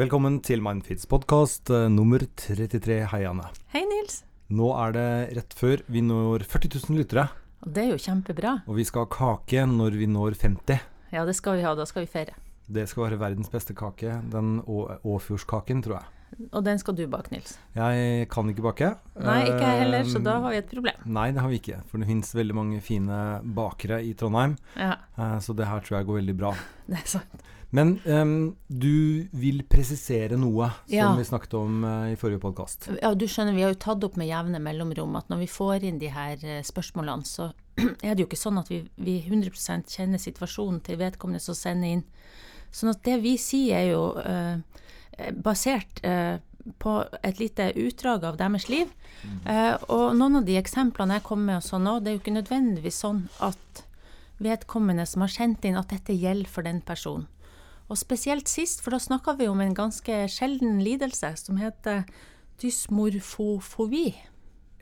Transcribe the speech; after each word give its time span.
Velkommen 0.00 0.38
til 0.40 0.62
Mindfeeds 0.64 1.04
podkast 1.10 1.68
nummer 1.92 2.22
33. 2.40 3.02
Hei, 3.10 3.18
Anne. 3.28 3.50
Hei, 3.74 3.82
Nils. 3.84 4.22
Nå 4.48 4.70
er 4.80 4.94
det 4.96 5.08
rett 5.36 5.56
før 5.58 5.82
vi 5.92 6.00
når 6.00 6.46
40 6.48 6.70
000 6.88 6.96
lyttere. 7.02 7.26
Og 7.60 7.74
det 7.76 7.82
er 7.82 7.90
jo 7.90 7.98
kjempebra. 8.00 8.54
Og 8.64 8.78
vi 8.78 8.86
skal 8.88 9.04
ha 9.04 9.10
kake 9.12 9.66
når 9.68 9.98
vi 10.00 10.08
når 10.08 10.38
50. 10.40 10.80
Ja, 11.12 11.26
det 11.28 11.34
skal 11.36 11.58
vi 11.58 11.66
ha. 11.66 11.74
Da 11.76 11.84
skal 11.90 12.06
vi 12.06 12.08
feire. 12.14 12.32
Det 12.70 12.86
skal 12.88 13.10
være 13.10 13.20
verdens 13.20 13.52
beste 13.52 13.76
kake. 13.76 14.16
Den 14.32 14.62
Åfjordskaken, 14.64 15.84
tror 15.84 15.98
jeg. 15.98 16.08
Og 16.54 16.64
den 16.64 16.78
skal 16.80 16.96
du 16.96 17.04
bake, 17.10 17.34
Nils. 17.34 17.58
Jeg 17.76 18.26
kan 18.32 18.48
ikke 18.48 18.64
bake. 18.70 18.92
Nei, 19.20 19.40
ikke 19.50 19.66
jeg 19.66 19.84
heller, 19.84 20.08
så 20.08 20.20
Eh, 20.22 20.24
da 20.24 20.40
har 20.40 20.54
vi 20.54 20.62
et 20.62 20.70
problem. 20.70 21.04
Nei, 21.04 21.28
det 21.34 21.44
har 21.44 21.50
vi 21.52 21.60
ikke. 21.60 21.82
For 21.90 22.00
det 22.00 22.08
fins 22.08 22.32
veldig 22.40 22.56
mange 22.56 22.80
fine 22.80 23.20
bakere 23.44 24.00
i 24.06 24.14
Trondheim. 24.14 24.56
Ja, 24.78 24.94
eh, 25.18 25.38
Så 25.44 25.52
det 25.52 25.66
her 25.68 25.80
tror 25.84 25.98
jeg 25.98 26.06
går 26.06 26.22
veldig 26.22 26.36
bra. 26.38 26.54
det 26.88 27.02
er 27.04 27.08
sant. 27.18 27.50
Men 27.70 27.92
um, 28.04 28.56
du 28.66 29.28
vil 29.30 29.62
presisere 29.70 30.38
noe 30.40 30.72
som 30.88 30.94
Ja. 30.94 31.10
vi 31.14 31.24
snakket 31.24 31.54
om 31.54 31.84
uh, 31.84 32.10
i 32.10 32.16
forrige 32.18 32.42
podkast. 32.42 32.88
Ja, 32.98 33.12
du 33.14 33.26
skjønner, 33.30 33.54
vi 33.54 33.62
har 33.62 33.74
jo 33.74 33.78
tatt 33.84 34.04
opp 34.04 34.18
med 34.18 34.26
jevne 34.26 34.58
mellomrom 34.62 35.14
at 35.20 35.30
når 35.30 35.44
vi 35.44 35.50
får 35.50 35.86
inn 35.86 36.00
de 36.02 36.10
her 36.10 36.42
uh, 36.42 36.58
spørsmålene, 36.66 37.26
så 37.26 37.52
er 38.02 38.14
det 38.14 38.24
jo 38.24 38.28
ikke 38.28 38.40
sånn 38.42 38.58
at 38.58 38.70
vi, 38.72 38.82
vi 38.98 39.20
100% 39.22 39.94
kjenner 39.94 40.18
situasjonen 40.18 40.82
til 40.82 40.98
vedkommende 40.98 41.42
som 41.44 41.54
sender 41.54 41.94
inn. 41.98 42.04
Sånn 42.74 42.90
at 42.90 43.04
det 43.06 43.20
vi 43.22 43.36
sier 43.38 43.84
er 43.84 43.88
jo 43.92 44.04
uh, 44.18 44.58
basert 45.38 46.02
på 46.78 47.04
et 47.22 47.38
lite 47.40 47.70
utdrag 47.76 48.24
av 48.24 48.38
deres 48.40 48.68
liv. 48.68 48.88
Eh, 49.46 49.74
og 49.92 50.14
noen 50.16 50.40
av 50.40 50.48
de 50.48 50.56
eksemplene 50.60 51.18
jeg 51.18 51.26
kommer 51.26 51.46
med 51.50 51.60
og 51.60 51.66
sånn 51.66 51.86
nå, 51.86 51.98
det 52.00 52.10
er 52.10 52.16
jo 52.16 52.22
ikke 52.22 52.36
nødvendigvis 52.36 53.00
sånn 53.04 53.22
at 53.44 53.84
vedkommende 54.40 55.04
som 55.08 55.24
har 55.24 55.32
sendt 55.32 55.66
inn, 55.68 55.76
at 55.76 55.92
dette 55.92 56.16
gjelder 56.16 56.48
for 56.48 56.66
den 56.66 56.80
personen. 56.84 57.28
Og 57.90 57.98
spesielt 57.98 58.46
sist, 58.46 58.84
for 58.84 58.94
da 58.94 59.00
snakka 59.02 59.34
vi 59.40 59.48
om 59.50 59.60
en 59.60 59.74
ganske 59.74 60.28
sjelden 60.30 60.78
lidelse 60.84 61.32
som 61.40 61.58
heter 61.58 62.04
dysmorfofobi. 62.62 64.14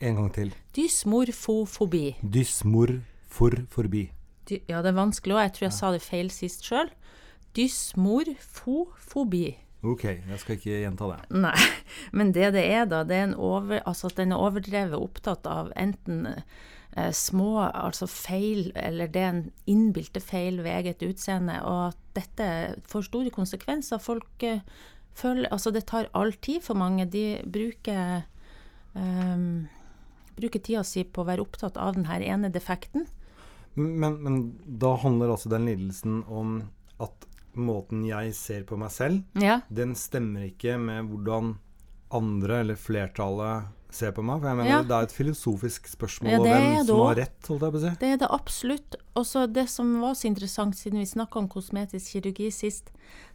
En 0.05 0.19
gang 0.21 0.29
til. 0.35 0.53
Dysmorfofobi. 0.77 2.19
Dysmorforforbi. 2.21 4.05
Dy 4.49 4.61
ja, 4.69 4.83
det 4.85 4.93
er 4.93 5.01
vanskelig 5.01 5.35
òg, 5.37 5.43
jeg 5.47 5.55
tror 5.57 5.67
jeg 5.67 5.77
sa 5.79 5.93
det 5.95 6.05
feil 6.05 6.29
sist 6.33 6.69
sjøl. 6.69 6.93
Dysmorfofobi. 7.57 9.47
Ok, 9.89 10.05
jeg 10.05 10.39
skal 10.43 10.59
ikke 10.59 10.81
gjenta 10.83 11.09
det. 11.13 11.19
Nei, 11.47 11.57
men 12.19 12.33
det 12.37 12.53
det 12.57 12.65
er 12.67 12.85
da, 12.91 13.05
det 13.09 13.17
er 13.17 13.31
en 13.31 13.39
over, 13.39 13.81
altså 13.87 14.11
at 14.11 14.19
den 14.21 14.35
er 14.35 14.43
overdrevet 14.43 14.99
opptatt 14.99 15.49
av 15.49 15.73
enten 15.79 16.27
små 17.15 17.51
altså 17.67 18.09
feil, 18.11 18.71
eller 18.77 19.11
det 19.13 19.23
er 19.23 19.33
en 19.33 19.47
innbilte 19.71 20.23
feil 20.25 20.61
ved 20.65 20.73
eget 20.81 21.03
utseende, 21.07 21.59
og 21.65 21.91
at 21.93 22.05
dette 22.19 22.49
får 22.91 23.09
store 23.09 23.33
konsekvenser. 23.35 24.03
Folk 24.03 24.47
eh, 24.47 24.65
føler 25.19 25.51
Altså, 25.55 25.71
det 25.75 25.87
tar 25.91 26.11
all 26.15 26.33
tid 26.33 26.63
for 26.65 26.79
mange. 26.79 27.07
De 27.11 27.41
bruker 27.47 28.23
um, 28.95 29.69
bruker 30.39 30.63
tida 30.63 30.85
si 30.87 31.05
på 31.05 31.23
å 31.23 31.29
være 31.29 31.45
opptatt 31.45 31.79
av 31.81 31.97
denne 31.97 32.19
ene 32.23 32.51
defekten. 32.55 33.07
Men, 33.79 34.19
men 34.23 34.39
da 34.67 34.95
handler 35.03 35.35
altså 35.35 35.51
den 35.53 35.69
lidelsen 35.69 36.23
om 36.27 36.61
at 37.03 37.27
måten 37.59 38.05
jeg 38.07 38.35
ser 38.39 38.67
på 38.67 38.79
meg 38.79 38.93
selv, 38.95 39.23
Ja, 39.39 39.61
den 39.69 39.95
stemmer 39.99 40.47
ikke 40.49 40.77
med 40.83 41.11
hvordan 41.11 41.57
andre 42.15 42.63
eller 42.63 42.79
flertallet 42.81 43.75
ser 43.91 44.13
på 44.13 44.23
meg. 44.23 44.41
For 44.41 44.49
jeg 44.49 44.57
mener 44.57 44.71
Ja. 44.71 44.83
det 44.83 44.91
er 44.91 45.03
et 45.03 45.13
filosofisk 45.13 45.89
spørsmål 45.89 46.31
Ja, 46.31 46.39
om 46.39 46.45
hvem 46.45 46.87
som 46.87 47.01
har 47.07 47.15
rett, 47.17 47.47
holdt 47.49 47.63
jeg 47.63 47.73
på 47.73 47.79
å 47.79 47.81
si. 47.81 47.97
Det 48.01 48.09
er 48.13 48.17
det 48.19 48.29
absolutt. 48.31 48.97
Og 49.17 49.25
så 49.25 49.47
det 49.53 49.69
som 49.69 50.01
var 50.01 50.15
så 50.15 50.27
interessant 50.29 50.75
siden 50.77 50.99
vi 50.99 51.07
snakka 51.07 51.37
om 51.39 51.49
kosmetisk 51.49 52.13
kirurgi 52.13 52.51
sist, 52.53 52.91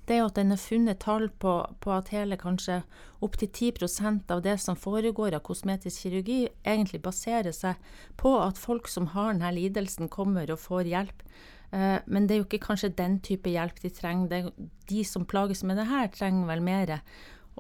det 0.06 0.16
er 0.16 0.20
jo 0.20 0.26
at 0.26 0.36
den 0.36 0.50
har 0.50 0.58
funnet 0.58 1.00
tall 1.00 1.30
på, 1.40 1.54
på 1.80 1.92
at 1.98 2.10
hele 2.10 2.36
kanskje 2.38 2.84
opptil 3.22 3.48
10% 3.50 4.30
av 4.30 4.42
det 4.44 4.60
som 4.60 4.76
foregår 4.76 5.34
av 5.34 5.42
kosmetisk 5.42 6.04
kirurgi, 6.04 6.50
egentlig 6.66 7.02
baserer 7.02 7.52
seg 7.54 7.76
på 8.18 8.36
at 8.46 8.58
folk 8.58 8.88
som 8.88 9.08
har 9.08 9.34
denne 9.34 9.54
lidelsen, 9.56 10.10
kommer 10.10 10.50
og 10.52 10.60
får 10.60 10.84
hjelp. 10.86 11.24
Eh, 11.72 12.00
Men 12.06 12.28
det 12.28 12.36
er 12.36 12.44
jo 12.44 12.46
ikke 12.46 12.68
kanskje 12.68 12.96
den 12.96 13.20
type 13.20 13.50
hjelp 13.50 13.80
de 13.82 13.90
trenger. 13.90 14.32
Er, 14.32 14.52
de 14.88 15.04
som 15.04 15.26
plages 15.26 15.64
med 15.64 15.78
det 15.78 15.88
her, 15.88 16.08
trenger 16.10 16.46
vel 16.48 16.62
mer. 16.62 17.02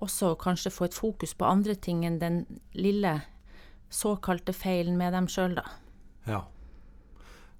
Også 0.01 0.35
kanskje 0.41 0.71
få 0.71 0.85
et 0.85 0.93
fokus 0.97 1.33
på 1.37 1.45
andre 1.45 1.75
ting 1.75 2.05
enn 2.05 2.19
den 2.19 2.45
lille 2.73 3.21
såkalte 3.93 4.53
feilen 4.53 4.97
med 4.97 5.13
dem 5.13 5.27
sjøl, 5.29 5.53
da. 5.55 5.63
Ja. 6.25 6.39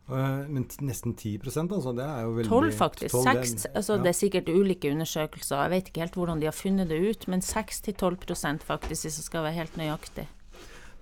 Eh, 0.10 0.48
men 0.50 0.66
nesten 0.82 1.14
10 1.16 1.38
altså, 1.72 1.94
det 1.96 2.04
er 2.04 2.22
jo 2.26 2.32
veldig 2.36 2.50
12 2.50 2.72
faktisk. 2.74 3.14
12, 3.14 3.24
det- 3.34 3.72
altså 3.76 3.94
ja. 3.96 4.02
Det 4.04 4.10
er 4.10 4.18
sikkert 4.20 4.50
ulike 4.50 4.92
undersøkelser, 4.92 5.62
jeg 5.62 5.70
vet 5.72 5.88
ikke 5.88 6.00
helt 6.02 6.14
hvordan 6.16 6.40
de 6.42 6.46
har 6.46 6.52
funnet 6.58 6.90
det 6.90 7.00
ut, 7.10 7.28
men 7.28 7.40
6-12% 7.42 8.64
faktisk, 8.64 9.04
hvis 9.06 9.18
jeg 9.20 9.24
skal 9.30 9.44
være 9.44 9.54
helt 9.54 9.78
nøyaktig. 9.78 10.28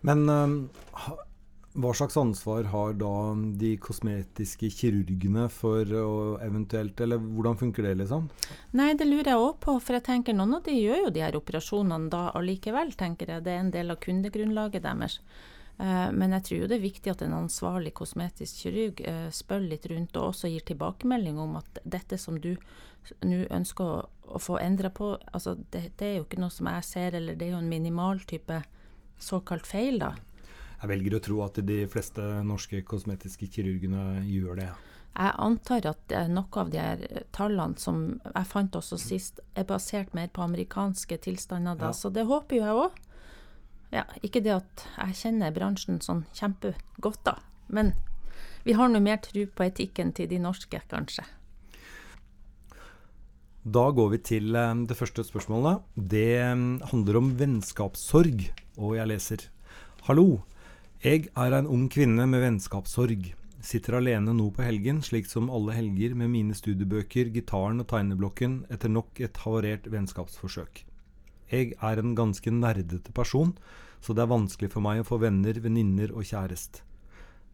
Men 0.02 0.28
ha- 0.94 1.16
hva 1.74 1.94
slags 1.96 2.18
ansvar 2.20 2.68
har 2.74 2.98
da 3.00 3.12
de 3.60 3.76
kosmetiske 3.80 4.68
kirurgene 4.76 5.46
for 5.52 5.88
å 5.96 6.12
eventuelt 6.44 7.00
Eller 7.00 7.22
hvordan 7.22 7.60
funker 7.60 7.88
det, 7.88 7.94
liksom? 8.02 8.28
Nei, 8.76 8.92
det 9.00 9.08
lurer 9.08 9.32
jeg 9.32 9.46
òg 9.46 9.56
på, 9.64 9.78
for 9.80 9.96
jeg 9.96 10.08
tenker 10.10 10.36
noen 10.36 10.58
av 10.60 10.66
de 10.68 10.76
gjør 10.76 11.06
jo 11.06 11.14
de 11.16 11.24
her 11.24 11.38
operasjonene 11.40 12.12
da 12.12 12.26
allikevel, 12.36 12.92
tenker 13.00 13.32
jeg. 13.32 13.46
Det 13.46 13.56
er 13.56 13.64
en 13.64 13.74
del 13.74 13.94
av 13.94 14.02
kundegrunnlaget 14.04 14.84
deres. 14.84 15.20
Eh, 15.80 16.12
Men 16.12 16.36
jeg 16.38 16.44
tror 16.48 16.60
jo 16.60 16.68
det 16.68 16.78
er 16.78 16.88
viktig 16.90 17.12
at 17.14 17.22
en 17.26 17.38
ansvarlig 17.40 17.94
kosmetisk 17.98 18.66
kirurg 18.66 19.00
eh, 19.08 19.30
spør 19.32 19.64
litt 19.64 19.88
rundt 19.88 20.18
og 20.18 20.34
også 20.34 20.52
gir 20.52 20.66
tilbakemelding 20.68 21.40
om 21.40 21.56
at 21.62 21.80
dette 21.84 22.20
som 22.20 22.40
du 22.40 22.56
nå 23.26 23.46
ønsker 23.50 23.86
å, 24.28 24.40
få 24.40 24.60
endra 24.62 24.92
på, 24.94 25.16
altså 25.34 25.56
det, 25.74 25.96
det 25.98 26.06
er 26.08 26.14
jo 26.20 26.26
ikke 26.28 26.40
noe 26.40 26.54
som 26.54 26.68
jeg 26.70 26.84
ser, 26.86 27.16
eller 27.18 27.36
det 27.36 27.48
er 27.48 27.56
jo 27.56 27.64
en 27.64 27.72
minimal 27.72 28.22
type 28.30 28.60
såkalt 29.22 29.66
feil, 29.68 29.98
da. 30.00 30.14
Jeg 30.82 30.90
velger 30.90 31.14
å 31.18 31.22
tro 31.22 31.42
at 31.46 31.60
de 31.62 31.84
fleste 31.90 32.24
norske 32.48 32.82
kosmetiske 32.88 33.46
kirurgene 33.54 34.24
gjør 34.26 34.58
det. 34.58 34.70
Jeg 35.12 35.36
antar 35.44 35.86
at 35.90 36.14
noen 36.16 36.34
noe 36.40 36.62
av 36.62 36.70
de 36.72 36.80
her 36.80 37.02
eh, 37.10 37.24
tallene 37.36 37.78
som 37.78 38.22
jeg 38.24 38.48
fant 38.48 38.78
også 38.80 38.98
sist, 38.98 39.42
er 39.60 39.68
basert 39.68 40.14
mer 40.18 40.32
på 40.32 40.42
amerikanske 40.46 41.18
tilstander, 41.22 41.76
da, 41.76 41.92
Ja. 41.92 41.92
så 41.92 42.10
det 42.10 42.26
håper 42.26 42.56
jo 42.58 42.64
jeg 42.64 42.80
òg. 42.86 43.02
Ja, 43.92 44.06
ikke 44.24 44.42
det 44.42 44.54
at 44.56 44.86
jeg 44.98 45.18
kjenner 45.20 45.52
bransjen 45.52 46.00
sånn 46.00 46.24
kjempegodt, 46.34 47.20
da, 47.28 47.36
men 47.68 47.92
vi 48.64 48.74
har 48.74 48.88
nå 48.88 49.02
mer 49.04 49.18
tro 49.18 49.46
på 49.46 49.68
etikken 49.68 50.14
til 50.16 50.30
de 50.32 50.40
norske, 50.40 50.80
kanskje. 50.88 51.26
Da 53.62 53.92
går 53.94 54.10
vi 54.16 54.18
til 54.18 54.56
eh, 54.56 54.74
det 54.90 54.98
første 54.98 55.26
spørsmålet. 55.28 55.84
Det 55.96 56.40
eh, 56.40 56.56
handler 56.90 57.20
om 57.20 57.36
vennskapssorg, 57.38 58.48
og 58.78 58.96
jeg 58.96 59.12
leser. 59.12 59.46
Hallo. 60.08 60.42
Jeg 61.02 61.32
er 61.34 61.54
en 61.58 61.66
ung 61.66 61.88
kvinne 61.90 62.28
med 62.30 62.44
vennskapssorg. 62.44 63.32
Sitter 63.66 63.96
alene 63.98 64.36
nå 64.38 64.44
på 64.54 64.62
helgen, 64.62 65.00
slik 65.02 65.26
som 65.26 65.48
alle 65.50 65.74
helger, 65.74 66.14
med 66.14 66.30
mine 66.30 66.54
studiebøker, 66.54 67.32
gitaren 67.34 67.82
og 67.82 67.88
tegneblokken 67.90 68.60
etter 68.70 68.94
nok 68.94 69.18
et 69.18 69.40
havarert 69.42 69.90
vennskapsforsøk. 69.90 70.84
Jeg 71.50 71.74
er 71.82 72.04
en 72.04 72.14
ganske 72.14 72.54
nerdete 72.54 73.16
person, 73.18 73.56
så 73.98 74.14
det 74.14 74.28
er 74.28 74.30
vanskelig 74.30 74.70
for 74.76 74.86
meg 74.86 75.02
å 75.02 75.10
få 75.10 75.18
venner, 75.26 75.58
venninner 75.66 76.14
og 76.14 76.22
kjærest. 76.22 76.84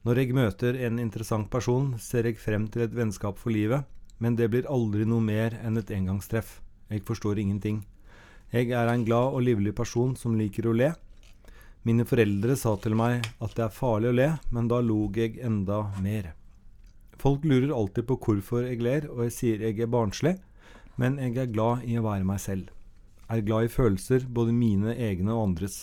Når 0.03 0.25
jeg 0.25 0.35
møter 0.35 0.83
en 0.83 0.99
interessant 0.99 1.47
person, 1.47 1.93
ser 2.03 2.27
jeg 2.27 2.43
frem 2.43 2.67
til 2.67 2.83
et 2.83 2.99
vennskap 2.99 3.39
for 3.39 3.55
livet, 3.55 3.87
men 4.19 4.35
det 4.35 4.51
blir 4.51 4.67
aldri 4.67 5.07
noe 5.07 5.23
mer 5.23 5.55
enn 5.63 5.79
et 5.79 5.95
engangstreff. 5.95 6.57
Jeg 6.91 7.07
forstår 7.07 7.39
ingenting. 7.39 7.85
Jeg 8.51 8.75
er 8.75 8.91
en 8.91 9.07
glad 9.07 9.39
og 9.39 9.47
livlig 9.47 9.71
person 9.71 10.19
som 10.19 10.35
liker 10.35 10.67
å 10.67 10.75
le. 10.75 10.97
Mine 11.87 12.03
foreldre 12.03 12.57
sa 12.59 12.73
til 12.83 12.97
meg 12.99 13.23
at 13.39 13.53
det 13.55 13.63
er 13.63 13.71
farlig 13.71 14.09
å 14.09 14.15
le, 14.17 14.31
men 14.51 14.65
da 14.67 14.81
log 14.83 15.15
jeg 15.15 15.37
enda 15.39 15.85
mer. 16.03 16.33
Folk 17.21 17.45
lurer 17.47 17.71
alltid 17.71 18.09
på 18.09 18.17
hvorfor 18.25 18.65
jeg 18.67 18.81
ler, 18.83 19.07
og 19.13 19.21
jeg 19.23 19.35
sier 19.35 19.63
jeg 19.63 19.79
er 19.79 19.93
barnslig, 19.93 20.33
men 20.99 21.15
jeg 21.21 21.37
er 21.39 21.53
glad 21.53 21.85
i 21.87 21.95
å 21.95 22.03
være 22.03 22.27
meg 22.27 22.43
selv. 22.43 22.73
Er 23.31 23.45
glad 23.45 23.69
i 23.69 23.71
følelser, 23.71 24.27
både 24.27 24.57
mine 24.57 24.97
egne 24.99 25.31
og 25.31 25.45
andres. 25.45 25.79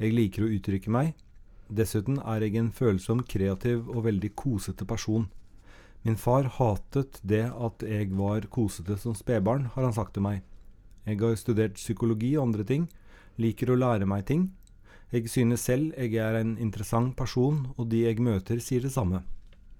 Jeg 0.00 0.16
liker 0.16 0.46
å 0.46 0.50
uttrykke 0.56 0.96
meg. 0.96 1.12
Dessuten 1.68 2.16
er 2.24 2.46
jeg 2.46 2.56
en 2.56 2.72
følsom, 2.72 3.20
kreativ 3.28 3.90
og 3.92 4.06
veldig 4.08 4.32
kosete 4.40 4.88
person. 4.88 5.28
Min 6.06 6.16
far 6.16 6.48
hatet 6.56 7.20
det 7.20 7.44
at 7.50 7.84
jeg 7.84 8.14
var 8.16 8.48
kosete 8.48 8.96
som 9.02 9.12
spedbarn, 9.18 9.68
har 9.74 9.84
han 9.84 9.96
sagt 9.96 10.16
til 10.16 10.24
meg. 10.24 10.44
Jeg 11.04 11.20
har 11.20 11.36
studert 11.36 11.76
psykologi 11.76 12.38
og 12.38 12.48
andre 12.48 12.64
ting, 12.64 12.88
liker 13.36 13.74
å 13.74 13.82
lære 13.84 14.08
meg 14.08 14.24
ting. 14.32 14.54
Jeg 15.12 15.30
synes 15.30 15.62
selv 15.62 15.92
jeg 15.94 16.18
er 16.18 16.40
en 16.40 16.56
interessant 16.58 17.14
person, 17.16 17.66
og 17.78 17.90
de 17.90 18.02
jeg 18.04 18.18
møter 18.18 18.58
sier 18.62 18.82
det 18.82 18.92
samme. 18.94 19.22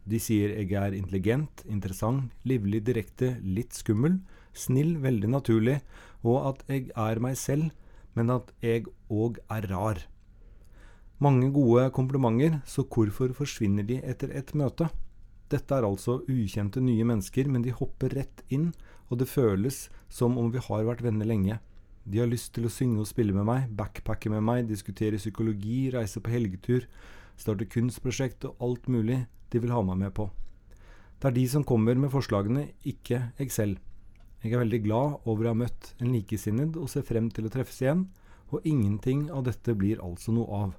De 0.07 0.21
sier 0.23 0.53
jeg 0.55 0.71
er 0.79 0.95
intelligent, 0.95 1.65
interessant, 1.67 2.31
livlig, 2.47 2.85
direkte, 2.87 3.35
litt 3.43 3.75
skummel, 3.75 4.21
snill, 4.55 4.97
veldig 5.03 5.33
naturlig, 5.33 5.81
og 6.23 6.53
at 6.53 6.63
jeg 6.71 6.91
er 6.95 7.23
meg 7.23 7.35
selv, 7.37 7.73
men 8.15 8.31
at 8.31 8.53
jeg 8.63 8.87
òg 9.11 9.41
er 9.51 9.67
rar. 9.73 10.05
Mange 11.19 11.51
gode 11.51 11.89
komplimenter, 11.91 12.61
så 12.65 12.87
hvorfor 12.87 13.35
forsvinner 13.35 13.87
de 13.89 13.99
etter 14.05 14.31
et 14.31 14.55
møte? 14.55 14.89
Dette 15.51 15.75
er 15.75 15.87
altså 15.87 16.21
ukjente 16.31 16.83
nye 16.83 17.07
mennesker, 17.07 17.49
men 17.51 17.63
de 17.67 17.75
hopper 17.75 18.15
rett 18.15 18.43
inn 18.51 18.73
og 19.11 19.21
det 19.21 19.29
føles 19.31 19.87
som 20.13 20.37
om 20.39 20.51
vi 20.55 20.63
har 20.63 20.87
vært 20.87 21.05
venner 21.07 21.29
lenge. 21.29 21.59
De 22.07 22.21
har 22.23 22.31
lyst 22.31 22.53
til 22.55 22.69
å 22.69 22.71
synge 22.71 23.03
og 23.03 23.09
spille 23.11 23.35
med 23.35 23.47
meg, 23.49 23.71
backpacke 23.75 24.31
med 24.31 24.45
meg, 24.47 24.69
diskutere 24.69 25.19
psykologi, 25.19 25.89
reise 25.91 26.23
på 26.23 26.31
helgetur, 26.31 26.87
starte 27.35 27.67
kunstprosjekt 27.67 28.47
og 28.47 28.63
alt 28.63 28.87
mulig 28.87 29.25
de 29.51 29.63
vil 29.63 29.75
ha 29.75 29.83
meg 29.83 29.99
med 30.05 30.15
på. 30.15 30.29
Det 31.19 31.31
er 31.31 31.35
de 31.35 31.47
som 31.51 31.65
kommer 31.67 31.99
med 31.99 32.13
forslagene, 32.13 32.69
ikke 32.87 33.21
jeg 33.41 33.51
selv. 33.51 33.81
Jeg 34.45 34.55
er 34.55 34.63
veldig 34.63 34.81
glad 34.85 35.27
over 35.27 35.49
å 35.49 35.55
ha 35.55 35.59
møtt 35.65 35.95
en 35.99 36.13
likesinnet 36.13 36.77
og 36.79 36.91
ser 36.93 37.07
frem 37.09 37.27
til 37.35 37.49
å 37.49 37.51
treffes 37.51 37.81
igjen, 37.83 38.05
og 38.55 38.63
ingenting 38.69 39.27
av 39.35 39.47
dette 39.49 39.75
blir 39.75 40.03
altså 40.05 40.35
noe 40.37 40.61
av. 40.61 40.77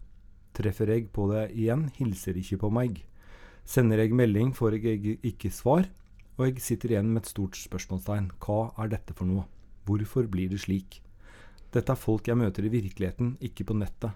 Treffer 0.56 0.94
jeg 0.94 1.10
på 1.12 1.26
det 1.34 1.50
igjen, 1.58 1.90
hilser 1.98 2.40
ikke 2.40 2.62
på 2.64 2.72
meg. 2.72 3.02
Sender 3.68 4.00
jeg 4.00 4.16
melding, 4.16 4.54
får 4.56 4.78
jeg 4.80 5.18
ikke 5.28 5.52
svar, 5.52 5.90
og 6.38 6.46
jeg 6.48 6.64
sitter 6.64 6.96
igjen 6.96 7.12
med 7.12 7.26
et 7.26 7.34
stort 7.34 7.60
spørsmålstegn. 7.60 8.32
Hva 8.40 8.72
er 8.80 8.94
dette 8.96 9.18
for 9.18 9.28
noe? 9.28 9.44
Hvorfor 9.90 10.30
blir 10.32 10.54
det 10.54 10.62
slik? 10.64 11.02
Dette 11.76 11.94
er 11.94 12.00
folk 12.00 12.28
jeg 12.30 12.40
møter 12.40 12.66
i 12.66 12.72
virkeligheten, 12.72 13.36
ikke 13.44 13.66
på 13.68 13.76
nettet. 13.78 14.16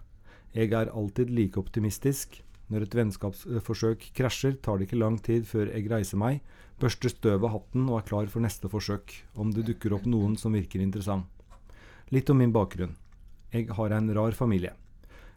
Jeg 0.56 0.72
er 0.76 0.92
alltid 0.92 1.32
like 1.32 1.60
optimistisk. 1.60 2.40
Når 2.72 2.86
et 2.86 2.96
vennskapsforsøk 2.96 4.08
krasjer, 4.16 4.56
tar 4.64 4.80
det 4.80 4.88
ikke 4.88 5.00
lang 5.02 5.18
tid 5.24 5.48
før 5.48 5.72
jeg 5.74 5.90
reiser 5.92 6.20
meg, 6.20 6.40
børster 6.80 7.12
støv 7.12 7.44
av 7.46 7.56
hatten 7.58 7.90
og 7.90 8.00
er 8.00 8.08
klar 8.08 8.32
for 8.32 8.44
neste 8.44 8.72
forsøk, 8.72 9.14
om 9.36 9.52
det 9.52 9.68
dukker 9.68 9.98
opp 9.98 10.08
noen 10.08 10.38
som 10.40 10.56
virker 10.56 10.84
interessant. 10.84 11.28
Litt 12.12 12.32
om 12.32 12.40
min 12.40 12.56
bakgrunn. 12.56 12.96
Jeg 13.52 13.68
har 13.76 13.92
en 13.96 14.12
rar 14.16 14.36
familie. 14.36 14.74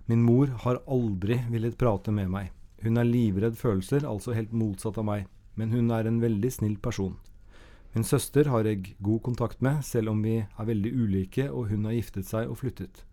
Min 0.06 0.22
mor 0.22 0.50
har 0.62 0.82
aldri 0.86 1.40
villet 1.50 1.78
prate 1.78 2.14
med 2.14 2.30
meg. 2.30 2.50
Hun 2.84 2.98
er 3.00 3.08
livredd 3.08 3.58
følelser, 3.58 4.06
altså 4.06 4.36
helt 4.36 4.54
motsatt 4.54 4.98
av 5.00 5.08
meg 5.08 5.26
men 5.54 5.74
hun 5.74 5.90
er 5.94 6.08
en 6.08 6.20
veldig 6.22 6.50
snill 6.52 6.76
person. 6.82 7.14
Min 7.94 8.02
søster 8.02 8.48
har 8.50 8.66
jeg 8.66 8.96
god 8.98 9.20
kontakt 9.22 9.60
med, 9.62 9.84
selv 9.86 10.10
om 10.10 10.22
vi 10.24 10.40
er 10.42 10.66
veldig 10.66 10.90
ulike 10.98 11.44
og 11.46 11.68
hun 11.70 11.84
har 11.86 11.94
giftet 11.94 12.26
seg 12.26 12.48
og 12.50 12.58
flyttet. 12.58 13.04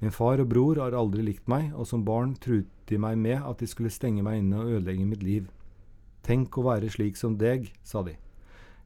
Min 0.00 0.12
far 0.12 0.42
og 0.42 0.50
bror 0.50 0.76
har 0.80 0.96
aldri 0.96 1.24
likt 1.24 1.48
meg, 1.48 1.70
og 1.72 1.88
som 1.88 2.04
barn 2.04 2.34
truet 2.36 2.68
de 2.88 2.98
meg 3.00 3.16
med 3.16 3.40
at 3.40 3.60
de 3.60 3.68
skulle 3.68 3.92
stenge 3.92 4.24
meg 4.24 4.42
inne 4.42 4.60
og 4.60 4.74
ødelegge 4.76 5.06
mitt 5.08 5.24
liv. 5.24 5.46
Tenk 6.24 6.58
å 6.60 6.66
være 6.66 6.90
slik 6.92 7.16
som 7.16 7.38
deg, 7.40 7.70
sa 7.80 8.02
de. 8.04 8.18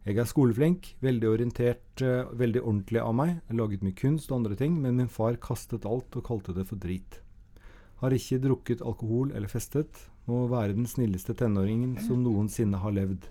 Jeg 0.06 0.20
er 0.20 0.31
skoleflink, 0.31 0.92
veldig 1.02 1.28
orientert, 1.32 2.02
eh, 2.02 2.30
veldig 2.30 2.62
ordentlig 2.62 3.02
av 3.02 3.14
meg, 3.19 3.40
jeg 3.48 3.58
laget 3.58 3.82
mye 3.82 3.98
kunst 3.98 4.30
og 4.30 4.38
andre 4.38 4.54
ting, 4.54 4.78
men 4.82 4.96
min 4.96 5.08
far 5.08 5.34
kastet 5.34 5.87
alt 5.87 6.14
og 6.14 6.26
kalte 6.30 6.54
det 6.54 6.66
for 6.69 6.76
drit. 6.76 7.19
Har 8.02 8.14
ikke 8.14 8.38
drukket 8.38 8.82
alkohol 8.82 9.32
eller 9.32 9.48
festet, 9.48 10.06
må 10.26 10.46
være 10.46 10.76
den 10.76 10.87
snilleste 10.87 11.34
tenåringen 11.34 11.98
som 12.06 12.22
noensinne 12.22 12.78
har 12.78 12.92
levd. 12.92 13.26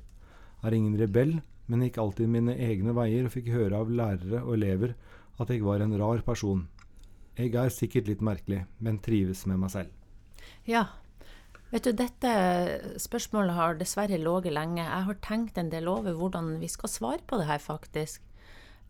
Er 0.64 0.74
ingen 0.74 1.00
rebell, 1.00 1.42
men 1.68 1.86
gikk 1.86 2.00
alltid 2.02 2.32
mine 2.32 2.56
egne 2.60 2.96
veier 2.96 3.28
og 3.28 3.34
fikk 3.34 3.52
høre 3.54 3.80
av 3.80 3.92
lærere 3.92 4.42
og 4.44 4.56
elever 4.58 4.96
at 5.42 5.50
jeg 5.50 5.64
var 5.66 5.84
en 5.84 5.96
rar 6.00 6.22
person. 6.26 6.68
Jeg 7.38 7.56
er 7.58 7.72
sikkert 7.74 8.10
litt 8.12 8.22
merkelig, 8.22 8.64
men 8.84 9.00
trives 9.02 9.46
med 9.50 9.62
meg 9.64 9.74
selv. 9.74 9.94
Ja. 10.70 10.86
Vet 11.74 11.88
du, 11.88 11.96
dette 11.98 12.34
spørsmålet 13.02 13.58
har 13.58 13.80
dessverre 13.80 14.20
ligget 14.22 14.54
lenge. 14.54 14.84
Jeg 14.84 15.08
har 15.08 15.18
tenkt 15.26 15.58
en 15.58 15.72
del 15.74 15.90
over 15.90 16.14
hvordan 16.20 16.60
vi 16.62 16.70
skal 16.70 16.92
svare 16.92 17.26
på 17.26 17.40
det 17.42 17.48
her, 17.50 17.64
faktisk. 17.64 18.22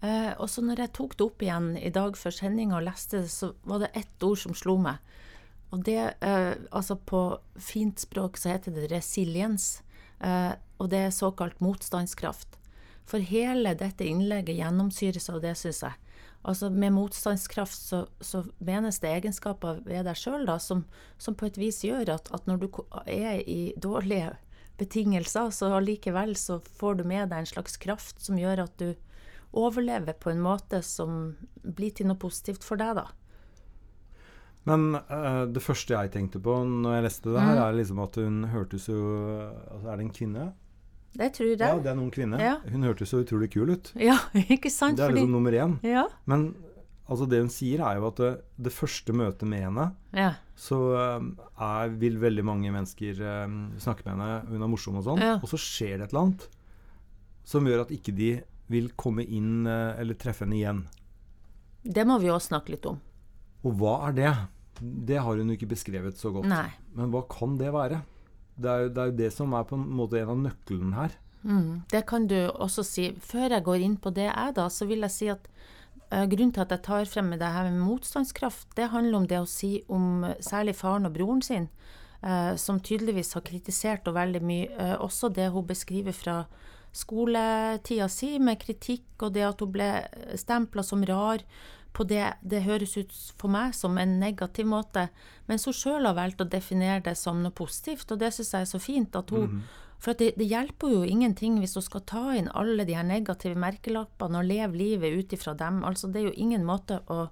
Eh, 0.04 0.34
og 0.36 0.50
så 0.52 0.64
når 0.66 0.84
jeg 0.84 0.94
tok 0.98 1.16
det 1.16 1.26
opp 1.30 1.46
igjen 1.46 1.69
i 1.80 1.92
dag 1.96 2.18
før 2.19 2.36
sendinga 2.36 2.81
og 2.81 2.88
leste 2.90 3.22
det, 3.24 3.31
så 3.31 3.54
var 3.64 3.86
det 3.86 3.94
ett 3.96 4.26
ord 4.28 4.42
som 4.42 4.58
slo 4.58 4.76
meg. 4.84 5.00
Og 5.72 5.86
det, 5.88 6.02
eh, 6.22 6.54
altså 6.76 6.98
på 7.00 7.22
fint 7.56 8.04
språk 8.04 8.36
så 8.38 8.52
heter 8.52 8.76
det 8.76 8.92
resiliens, 8.92 9.81
eh, 10.19 10.52
og 10.78 10.92
det 10.92 11.06
er 11.08 11.16
såkalt 11.16 11.64
motstandskraft. 11.64 12.60
For 13.10 13.24
hele 13.24 13.74
dette 13.78 14.06
innlegget 14.08 14.58
gjennomsyres 14.62 15.30
av 15.34 15.42
det, 15.44 15.56
syns 15.60 15.84
jeg. 15.84 16.00
Altså 16.44 16.70
Med 16.70 16.92
motstandskraft 16.92 17.78
så, 17.78 18.02
så, 18.20 18.44
menes 18.60 19.00
det 19.00 19.12
egenskaper 19.14 19.80
ved 19.86 20.04
deg 20.10 20.20
sjøl 20.20 20.50
som, 20.60 20.84
som, 21.18 21.38
på 21.40 21.48
et 21.48 21.60
vis 21.60 21.84
gjør 21.86 22.18
at, 22.18 22.28
at, 22.36 22.48
når 22.48 22.66
du 22.66 22.68
er 23.06 23.40
i 23.48 23.74
dårlige 23.80 24.34
betingelser, 24.80 25.54
så 25.56 25.72
allikevel 25.78 26.36
så 26.36 26.60
får 26.80 27.00
du 27.00 27.04
med 27.08 27.32
deg 27.32 27.44
en 27.44 27.52
slags 27.54 27.78
kraft 27.80 28.20
som 28.24 28.40
gjør 28.40 28.66
at 28.66 28.76
du 28.82 28.92
overlever 29.54 30.18
på 30.20 30.34
en 30.34 30.42
måte 30.44 30.82
som 30.84 31.36
blir 31.62 31.94
til 31.96 32.10
noe 32.10 32.20
positivt 32.20 32.66
for 32.66 32.82
deg, 32.82 32.98
da. 32.98 33.08
Men 34.68 34.96
uh, 34.96 35.44
det 35.52 35.64
første 35.64 35.96
jeg 35.96 36.12
tenkte 36.12 36.40
på 36.44 36.56
når 36.66 36.98
jeg 36.98 37.06
leste 37.08 37.32
det 37.32 37.44
her, 37.44 37.58
mm. 37.58 37.64
er 37.64 37.80
liksom 37.80 38.04
at 38.04 38.20
hun 38.20 38.44
hørtes 38.48 38.88
jo 38.88 39.00
altså 39.04 39.90
Er 39.92 39.98
det 40.00 40.06
en 40.06 40.14
kvinne? 40.16 40.46
Det 41.13 41.30
tror 41.36 41.50
jeg. 41.51 41.62
Ja, 41.62 41.77
det 41.77 41.92
er 41.92 41.98
noen 41.98 42.12
kvinne. 42.13 42.39
Ja. 42.42 42.56
Hun 42.74 42.86
hørtes 42.88 43.12
så 43.13 43.21
utrolig 43.21 43.51
kul 43.54 43.75
ut. 43.75 43.92
Ja, 44.10 44.18
ikke 44.33 44.71
sant? 44.74 44.98
Det 44.98 45.06
er 45.06 45.13
liksom 45.13 45.36
nummer 45.36 45.54
én. 45.54 45.75
Ja. 45.86 46.07
Men 46.30 46.54
altså 47.06 47.27
det 47.30 47.44
hun 47.44 47.51
sier, 47.54 47.83
er 47.86 48.00
jo 48.00 48.07
at 48.10 48.21
det, 48.21 48.31
det 48.65 48.74
første 48.74 49.13
møtet 49.15 49.45
med 49.50 49.65
henne, 49.68 49.89
ja. 50.15 50.31
så 50.57 50.80
um, 51.19 51.33
er, 51.62 51.94
vil 52.01 52.18
veldig 52.21 52.45
mange 52.48 52.74
mennesker 52.74 53.21
um, 53.45 53.62
snakke 53.81 54.07
med 54.07 54.15
henne, 54.15 54.42
hun 54.50 54.65
er 54.65 54.71
morsom 54.71 54.98
og 55.01 55.07
sånn, 55.10 55.24
og 55.38 55.48
så 55.51 55.60
skjer 55.60 56.00
det 56.00 56.07
et 56.07 56.15
eller 56.15 56.25
annet 56.25 56.50
som 57.44 57.68
gjør 57.68 57.83
at 57.83 57.92
ikke 57.92 58.16
de 58.16 58.33
vil 58.71 58.89
komme 58.98 59.25
inn 59.27 59.68
uh, 59.68 59.94
eller 60.00 60.18
treffe 60.18 60.48
henne 60.48 60.57
igjen. 60.57 60.83
Det 61.83 62.06
må 62.07 62.18
vi 62.24 62.31
òg 62.31 62.39
snakke 62.42 62.74
litt 62.74 62.88
om. 62.88 63.01
Og 63.68 63.75
hva 63.80 63.98
er 64.07 64.16
det? 64.18 64.33
Det 64.80 65.19
har 65.21 65.38
hun 65.38 65.51
ikke 65.54 65.69
beskrevet 65.75 66.18
så 66.19 66.31
godt. 66.33 66.48
Nei. 66.50 66.69
Men 66.95 67.12
hva 67.13 67.25
kan 67.30 67.57
det 67.59 67.69
være? 67.75 68.00
Det 68.56 68.70
er, 68.70 68.86
jo, 68.86 68.90
det 68.94 69.04
er 69.04 69.16
det 69.18 69.30
som 69.34 69.54
er 69.58 69.66
på 69.68 69.78
en 69.80 69.86
måte 69.98 70.20
en 70.20 70.34
av 70.34 70.42
nøklene 70.48 70.98
her. 70.98 71.16
Mm, 71.44 71.84
det 71.92 72.06
kan 72.08 72.28
du 72.28 72.38
også 72.52 72.86
si. 72.88 73.08
Før 73.20 73.50
jeg 73.52 73.66
går 73.66 73.86
inn 73.86 73.98
på 74.00 74.14
det, 74.16 74.30
jeg 74.30 74.56
da, 74.56 74.68
så 74.72 74.88
vil 74.88 75.04
jeg 75.04 75.16
si 75.16 75.30
at 75.34 75.50
uh, 76.14 76.24
grunnen 76.32 76.54
til 76.56 76.64
at 76.64 76.72
jeg 76.72 76.86
tar 76.86 77.10
frem 77.10 77.34
det 77.36 77.52
her 77.56 77.72
med 77.72 77.84
motstandskraft, 77.84 78.70
det 78.78 78.92
handler 78.94 79.20
om 79.20 79.28
det 79.28 79.42
å 79.42 79.50
si 79.50 79.76
om 79.92 80.24
uh, 80.28 80.36
særlig 80.44 80.78
faren 80.80 81.10
og 81.10 81.16
broren 81.18 81.44
sin, 81.44 81.68
uh, 82.24 82.54
som 82.60 82.80
tydeligvis 82.80 83.36
har 83.36 83.46
kritisert 83.48 84.08
henne 84.08 84.20
veldig 84.20 84.44
mye. 84.46 84.94
også 85.04 85.34
det 85.34 85.50
hun 85.52 85.68
beskriver 85.68 86.16
fra 86.16 86.44
skoletida 86.94 88.08
si, 88.08 88.38
med 88.40 88.62
kritikk 88.62 89.26
og 89.26 89.34
det 89.34 89.48
at 89.48 89.60
hun 89.60 89.72
ble 89.74 89.90
stempla 90.38 90.84
som 90.86 91.04
rar 91.10 91.42
på 91.94 92.06
det 92.10 92.25
det 92.42 92.63
høres 92.66 92.98
ut 92.98 93.13
for 93.38 93.54
meg 93.54 93.75
som 93.78 93.98
en 94.01 94.18
negativ 94.19 94.68
måte, 94.69 95.07
mens 95.50 95.68
hun 95.69 95.78
sjøl 95.78 96.07
har 96.10 96.18
valgt 96.18 96.42
å 96.42 96.50
definere 96.50 97.04
det 97.06 97.16
som 97.19 97.44
noe 97.44 97.54
positivt, 97.54 98.12
og 98.12 98.22
det 98.22 98.34
syns 98.34 98.54
jeg 98.54 98.68
er 98.68 98.72
så 98.72 98.81
fint. 98.81 99.16
at 99.16 99.30
hun, 99.30 99.60
mm. 99.60 99.63
For 100.04 100.18
det, 100.19 100.34
det, 100.36 100.50
hjelper 100.51 100.92
jo 100.92 101.04
ingenting 101.07 101.62
hvis 101.62 101.78
hun 101.78 101.86
skal 101.86 102.04
ta 102.10 102.24
inn 102.36 102.50
alle 102.51 102.84
de 102.84 102.95
her 102.98 103.06
negative 103.07 103.56
merkelappene 103.56 104.42
og 104.42 104.50
leve 104.50 104.75
livet 104.75 105.16
ut 105.16 105.36
ifra 105.38 105.54
dem. 105.56 105.80
Altså, 105.88 106.10
det 106.12 106.19
er 106.19 106.25
jo 106.28 106.42
ingen 106.44 106.66
måte 106.68 107.00
å 107.07 107.30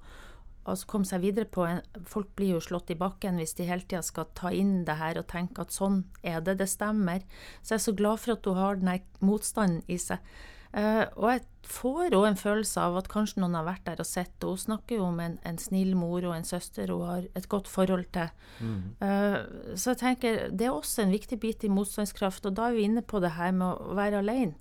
altså 0.63 0.87
komme 0.87 1.09
seg 1.09 1.23
videre 1.25 1.49
på. 1.51 1.65
Folk 2.07 2.31
blir 2.37 2.55
jo 2.55 2.63
slått 2.63 2.93
i 2.93 2.99
bakken 2.99 3.41
hvis 3.41 3.57
de 3.57 3.67
hele 3.67 3.83
tida 3.83 3.99
skal 4.05 4.29
ta 4.37 4.53
inn 4.55 4.85
det 4.87 4.95
her 5.01 5.19
og 5.19 5.27
tenke 5.31 5.65
at 5.65 5.75
sånn 5.75 6.05
er 6.23 6.39
det, 6.45 6.59
det 6.61 6.69
stemmer. 6.71 7.25
Så 7.59 7.75
jeg 7.75 7.81
er 7.81 7.85
så 7.89 7.97
glad 7.97 8.23
for 8.23 8.37
at 8.37 8.47
hun 8.47 8.61
har 8.61 8.79
den 8.79 9.05
motstanden 9.19 9.83
i 9.91 9.99
seg. 9.99 10.23
Uh, 10.71 11.03
og 11.19 11.25
jeg 11.33 11.41
får 11.67 12.13
òg 12.15 12.25
en 12.29 12.37
følelse 12.39 12.79
av 12.79 12.95
at 13.01 13.09
kanskje 13.11 13.41
noen 13.41 13.57
har 13.57 13.65
vært 13.67 13.83
der 13.89 13.99
og 13.99 14.07
sett 14.07 14.45
og 14.47 14.53
Hun 14.55 14.61
snakker 14.61 15.01
jo 15.01 15.07
om 15.09 15.17
en, 15.19 15.33
en 15.43 15.57
snill 15.59 15.97
mor 15.99 16.23
og 16.23 16.35
en 16.35 16.47
søster 16.47 16.93
hun 16.93 17.03
har 17.09 17.25
et 17.35 17.47
godt 17.51 17.67
forhold 17.67 18.05
til. 18.15 18.29
Mm. 18.63 18.77
Uh, 19.01 19.75
så 19.75 19.91
jeg 19.91 19.99
tenker 19.99 20.45
det 20.55 20.69
er 20.69 20.75
også 20.75 21.03
en 21.03 21.11
viktig 21.11 21.41
bit 21.43 21.65
i 21.67 21.71
motstandskraft, 21.71 22.47
og 22.47 22.55
da 22.55 22.69
er 22.69 22.77
vi 22.77 22.87
inne 22.87 23.03
på 23.03 23.19
det 23.23 23.33
her 23.35 23.51
med 23.55 23.67
å 23.67 23.97
være 23.99 24.21
alene. 24.23 24.55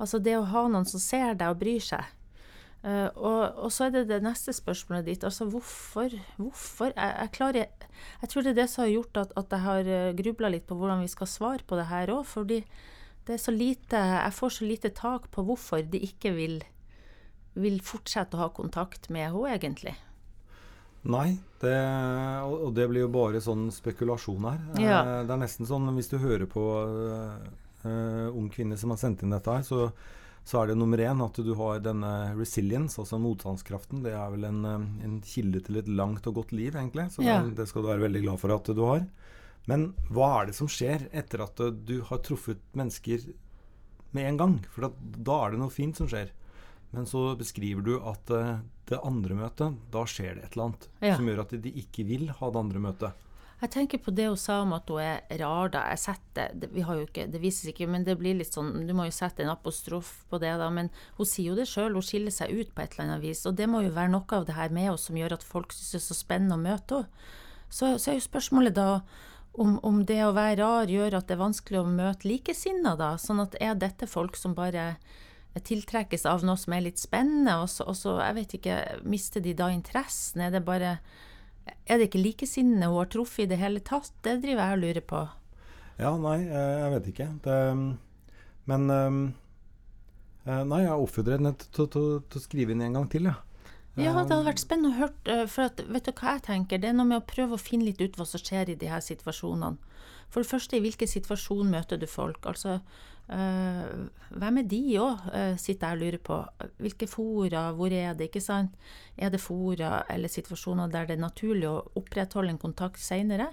Altså 0.00 0.16
det 0.22 0.38
å 0.38 0.48
ha 0.48 0.64
noen 0.72 0.88
som 0.88 1.02
ser 1.02 1.36
deg 1.36 1.52
og 1.52 1.60
bryr 1.60 1.84
seg. 1.84 2.08
Uh, 2.80 3.12
og, 3.12 3.40
og, 3.60 3.68
så 3.76 3.90
er 3.90 3.98
det 3.98 4.06
det 4.08 4.22
neste 4.24 4.54
spørsmålet 4.56 5.10
ditt. 5.10 5.26
Altså 5.28 5.44
hvorfor? 5.52 6.14
Hvorfor? 6.38 6.94
Jeg, 6.94 7.12
jeg, 7.18 7.32
klarer, 7.36 7.90
jeg 8.22 8.32
tror 8.32 8.46
det 8.46 8.54
er 8.54 8.62
det 8.62 8.66
som 8.72 8.86
har 8.86 8.94
gjort 8.94 9.20
at, 9.26 9.36
at 9.36 9.52
jeg 9.52 9.66
har 9.66 10.16
grubla 10.22 10.52
litt 10.56 10.64
på 10.64 10.80
hvordan 10.80 11.04
vi 11.04 11.12
skal 11.12 11.28
svare 11.28 11.68
på 11.68 11.76
det 11.76 11.90
her 11.92 12.14
òg. 12.16 12.24
Fordi 12.32 12.62
det 13.26 13.36
er 13.36 13.42
så 13.42 13.52
lite 13.54 13.96
Jeg 13.96 14.36
får 14.36 14.52
så 14.56 14.68
lite 14.68 14.90
tak 14.96 15.30
på 15.34 15.44
hvorfor 15.46 15.82
de 15.86 16.00
ikke 16.06 16.32
vil, 16.36 16.60
vil 17.54 17.80
fortsette 17.84 18.38
å 18.38 18.46
ha 18.46 18.52
kontakt 18.54 19.10
med 19.12 19.28
henne, 19.28 19.56
egentlig. 19.56 19.96
Nei, 21.08 21.38
det, 21.62 21.76
og 22.44 22.74
det 22.76 22.84
blir 22.90 23.06
jo 23.06 23.12
bare 23.12 23.40
sånn 23.40 23.70
spekulasjon 23.72 24.48
her. 24.50 24.64
Ja. 24.82 24.98
Eh, 25.00 25.20
det 25.24 25.32
er 25.32 25.40
nesten 25.40 25.68
sånn 25.68 25.88
hvis 25.96 26.10
du 26.12 26.18
hører 26.20 26.44
på 26.50 26.64
uh, 26.84 28.26
ung 28.36 28.50
kvinne 28.52 28.76
som 28.76 28.92
har 28.92 29.00
sendt 29.00 29.24
inn 29.24 29.32
dette 29.32 29.54
her, 29.54 29.64
så, 29.64 29.88
så, 30.44 30.60
er 30.60 30.70
det 30.70 30.76
nummer 30.76 31.00
én 31.00 31.24
at 31.24 31.40
du 31.40 31.54
har 31.56 31.80
denne 31.80 32.12
resilience, 32.36 33.00
altså 33.00 33.20
motstandskraften. 33.22 34.04
Det 34.04 34.12
er 34.12 34.34
vel 34.34 34.44
en, 34.50 34.60
en 35.00 35.16
kilde 35.24 35.64
til 35.64 35.80
et 35.80 35.88
langt 35.88 36.28
og 36.28 36.42
godt 36.42 36.52
liv, 36.52 36.74
egentlig. 36.76 37.08
Så 37.14 37.24
ja. 37.24 37.40
det, 37.46 37.56
det, 37.62 37.68
skal 37.70 37.86
du 37.86 37.92
være 37.94 38.04
veldig 38.04 38.24
glad 38.26 38.42
for 38.44 38.58
at 38.58 38.72
du 38.76 38.84
har. 38.84 39.06
Men 39.68 39.90
hva 40.08 40.30
er 40.40 40.50
det 40.50 40.56
som 40.56 40.70
skjer 40.70 41.08
etter 41.12 41.44
at 41.44 41.60
du 41.86 42.00
har 42.08 42.22
truffet 42.24 42.62
mennesker 42.76 43.28
med 44.16 44.28
en 44.28 44.40
gang? 44.40 44.58
For 44.72 44.88
da 45.00 45.40
er 45.44 45.54
det 45.54 45.60
noe 45.62 45.74
fint 45.74 45.98
som 46.00 46.08
skjer. 46.10 46.32
Men 46.90 47.06
så 47.06 47.36
beskriver 47.38 47.84
du 47.86 47.92
at 48.02 48.30
uh, 48.34 48.62
det 48.90 48.98
andre 49.06 49.36
møtet, 49.38 49.76
da 49.94 50.04
skjer 50.08 50.36
det 50.36 50.46
et 50.46 50.56
eller 50.56 50.70
annet 50.70 50.86
ja. 50.98 51.16
som 51.16 51.28
gjør 51.28 51.42
at 51.44 51.58
de 51.62 51.74
ikke 51.84 52.06
vil 52.08 52.30
ha 52.34 52.48
det 52.50 52.62
andre 52.64 52.82
møtet. 52.82 53.26
Jeg 53.60 53.72
tenker 53.74 54.00
på 54.00 54.12
det 54.16 54.24
hun 54.24 54.38
sa 54.40 54.62
om 54.64 54.72
at 54.72 54.88
hun 54.88 55.02
er 55.04 55.20
rar, 55.42 55.68
da. 55.70 55.82
Jeg 55.92 56.00
setter, 56.00 56.54
det, 56.56 56.70
vi 56.72 56.84
har 56.86 56.96
jo 56.96 57.04
ikke, 57.04 57.26
det 57.28 57.42
vises 57.42 57.68
ikke, 57.68 57.86
men 57.92 58.06
det 58.06 58.16
blir 58.18 58.38
litt 58.38 58.56
sånn 58.56 58.86
Du 58.88 58.94
må 58.96 59.04
jo 59.04 59.12
sette 59.12 59.44
en 59.44 59.52
apostrof 59.52 60.14
på 60.32 60.40
det, 60.40 60.54
da. 60.62 60.70
Men 60.72 60.88
hun 61.18 61.28
sier 61.28 61.52
jo 61.52 61.58
det 61.58 61.68
sjøl, 61.68 61.92
hun 61.94 62.06
skiller 62.06 62.34
seg 62.34 62.54
ut 62.56 62.72
på 62.72 62.82
et 62.82 62.96
eller 62.96 63.06
annet 63.06 63.26
vis. 63.26 63.44
Og 63.46 63.58
det 63.60 63.68
må 63.68 63.84
jo 63.84 63.92
være 63.94 64.14
noe 64.16 64.38
av 64.38 64.48
det 64.48 64.56
her 64.56 64.72
med 64.72 64.94
oss 64.94 65.06
som 65.10 65.20
gjør 65.20 65.36
at 65.36 65.44
folk 65.46 65.76
syns 65.76 65.92
det 65.92 66.00
er 66.00 66.06
så 66.08 66.16
spennende 66.16 66.56
å 66.56 66.64
møte 66.64 67.02
henne. 67.02 67.28
Så, 67.70 67.86
så 68.02 68.10
er 68.10 68.16
jo 68.16 68.24
spørsmålet 68.24 68.74
da 68.74 68.86
om, 69.52 69.78
om, 69.82 70.04
det 70.06 70.20
å 70.24 70.34
være 70.36 70.60
rar 70.62 70.90
gjør 70.90 71.18
at 71.18 71.28
det 71.28 71.34
er 71.36 71.42
vanskelig 71.42 71.80
å 71.80 71.88
møte 71.88 72.28
likesinnede, 72.28 72.96
da. 73.00 73.14
Sånn 73.18 73.42
at 73.42 73.56
er 73.60 73.74
dette 73.78 74.06
folk 74.10 74.38
som 74.38 74.54
bare 74.54 74.94
tiltrekkes 75.66 76.28
av 76.30 76.44
noe 76.46 76.58
som 76.60 76.76
er 76.76 76.84
litt 76.86 77.00
spennende, 77.02 77.56
og 77.62 77.66
så, 77.72 77.88
og 77.90 77.98
så 77.98 78.14
jeg 78.22 78.36
vet 78.38 78.54
ikke, 78.60 78.78
mister 79.02 79.42
de 79.42 79.56
da 79.58 79.70
interessen? 79.74 80.44
Er 80.46 80.54
det 80.54 80.62
bare 80.66 80.98
er 81.86 81.98
det 81.98 82.08
ikke 82.08 82.22
likesinnede 82.22 82.88
hun 82.88 83.02
har 83.02 83.10
truffet 83.10 83.44
i 83.44 83.50
det 83.50 83.60
hele 83.60 83.82
tatt? 83.84 84.12
Det 84.24 84.38
driver 84.42 84.64
jeg 84.64 84.78
og 84.78 84.82
lurer 84.84 85.06
på. 85.12 85.20
Ja, 86.00 86.14
nei, 86.16 86.38
jeg 86.46 86.92
vet 86.94 87.10
ikke. 87.12 87.28
Det, 87.44 87.58
men 88.70 88.90
eh, 88.94 89.20
Nei, 90.64 90.80
jeg 90.86 90.96
oppfordrer 90.96 91.36
henne 91.36 91.52
til, 91.60 91.86
til, 91.92 92.06
å 92.24 92.40
skrive 92.42 92.72
inn 92.72 92.82
en 92.86 92.96
gang 92.96 93.08
til, 93.12 93.28
ja. 93.28 93.36
Ja, 94.00 94.14
det 94.16 94.32
hadde 94.32 94.46
vært 94.46 94.62
spennende 94.62 94.94
å 94.94 94.98
høre. 94.98 95.14
Eh, 95.28 95.46
for 95.50 95.68
at, 95.68 95.80
vet 95.84 96.08
du 96.08 96.12
hva 96.16 96.36
jeg 96.38 96.46
tenker? 96.48 96.80
Det 96.80 96.88
er 96.88 96.96
noe 96.96 97.08
med 97.08 97.20
å 97.20 97.28
prøve 97.28 97.56
å 97.56 97.60
finne 97.60 97.84
litt 97.90 98.00
ut 98.00 98.16
hva 98.16 98.24
som 98.28 98.40
skjer 98.40 98.72
i 98.72 98.78
de 98.80 98.88
her 98.88 99.02
situasjonene. 99.04 99.76
For 100.30 100.40
det 100.40 100.50
første, 100.50 100.78
i 100.78 100.84
hvilken 100.84 101.10
situasjon 101.10 101.72
møter 101.72 101.98
du 102.00 102.06
folk? 102.08 102.46
Altså, 102.46 102.78
øh, 103.34 104.08
hvem 104.30 104.60
er 104.62 104.68
de 104.70 104.80
òg, 105.02 105.24
øh, 105.34 105.54
sitter 105.58 105.90
jeg 105.90 105.98
og 105.98 106.04
lurer 106.04 106.22
på. 106.30 106.40
Hvilke 106.86 107.08
fora, 107.10 107.64
hvor 107.76 107.92
er 107.92 108.14
det, 108.14 108.30
ikke 108.30 108.44
sant? 108.44 108.76
Er 109.18 109.34
det 109.34 109.42
fora 109.42 110.04
eller 110.08 110.32
situasjoner 110.32 110.88
der 110.88 111.10
det 111.10 111.18
er 111.18 111.24
naturlig 111.26 111.68
å 111.68 111.82
opprettholde 111.98 112.54
en 112.54 112.62
kontakt 112.62 113.02
seinere? 113.02 113.50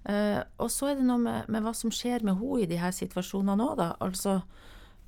Uh, 0.00 0.40
og 0.56 0.70
så 0.72 0.86
er 0.88 0.94
det 0.96 1.04
noe 1.04 1.20
med, 1.20 1.48
med, 1.52 1.60
hva 1.60 1.74
som 1.76 1.92
skjer 1.92 2.22
med 2.24 2.38
henne 2.40 2.62
i 2.62 2.68
de 2.70 2.78
her 2.80 2.92
situasjonene 2.96 3.66
òg, 3.66 3.74
da. 3.76 3.88
Altså, 4.00 4.38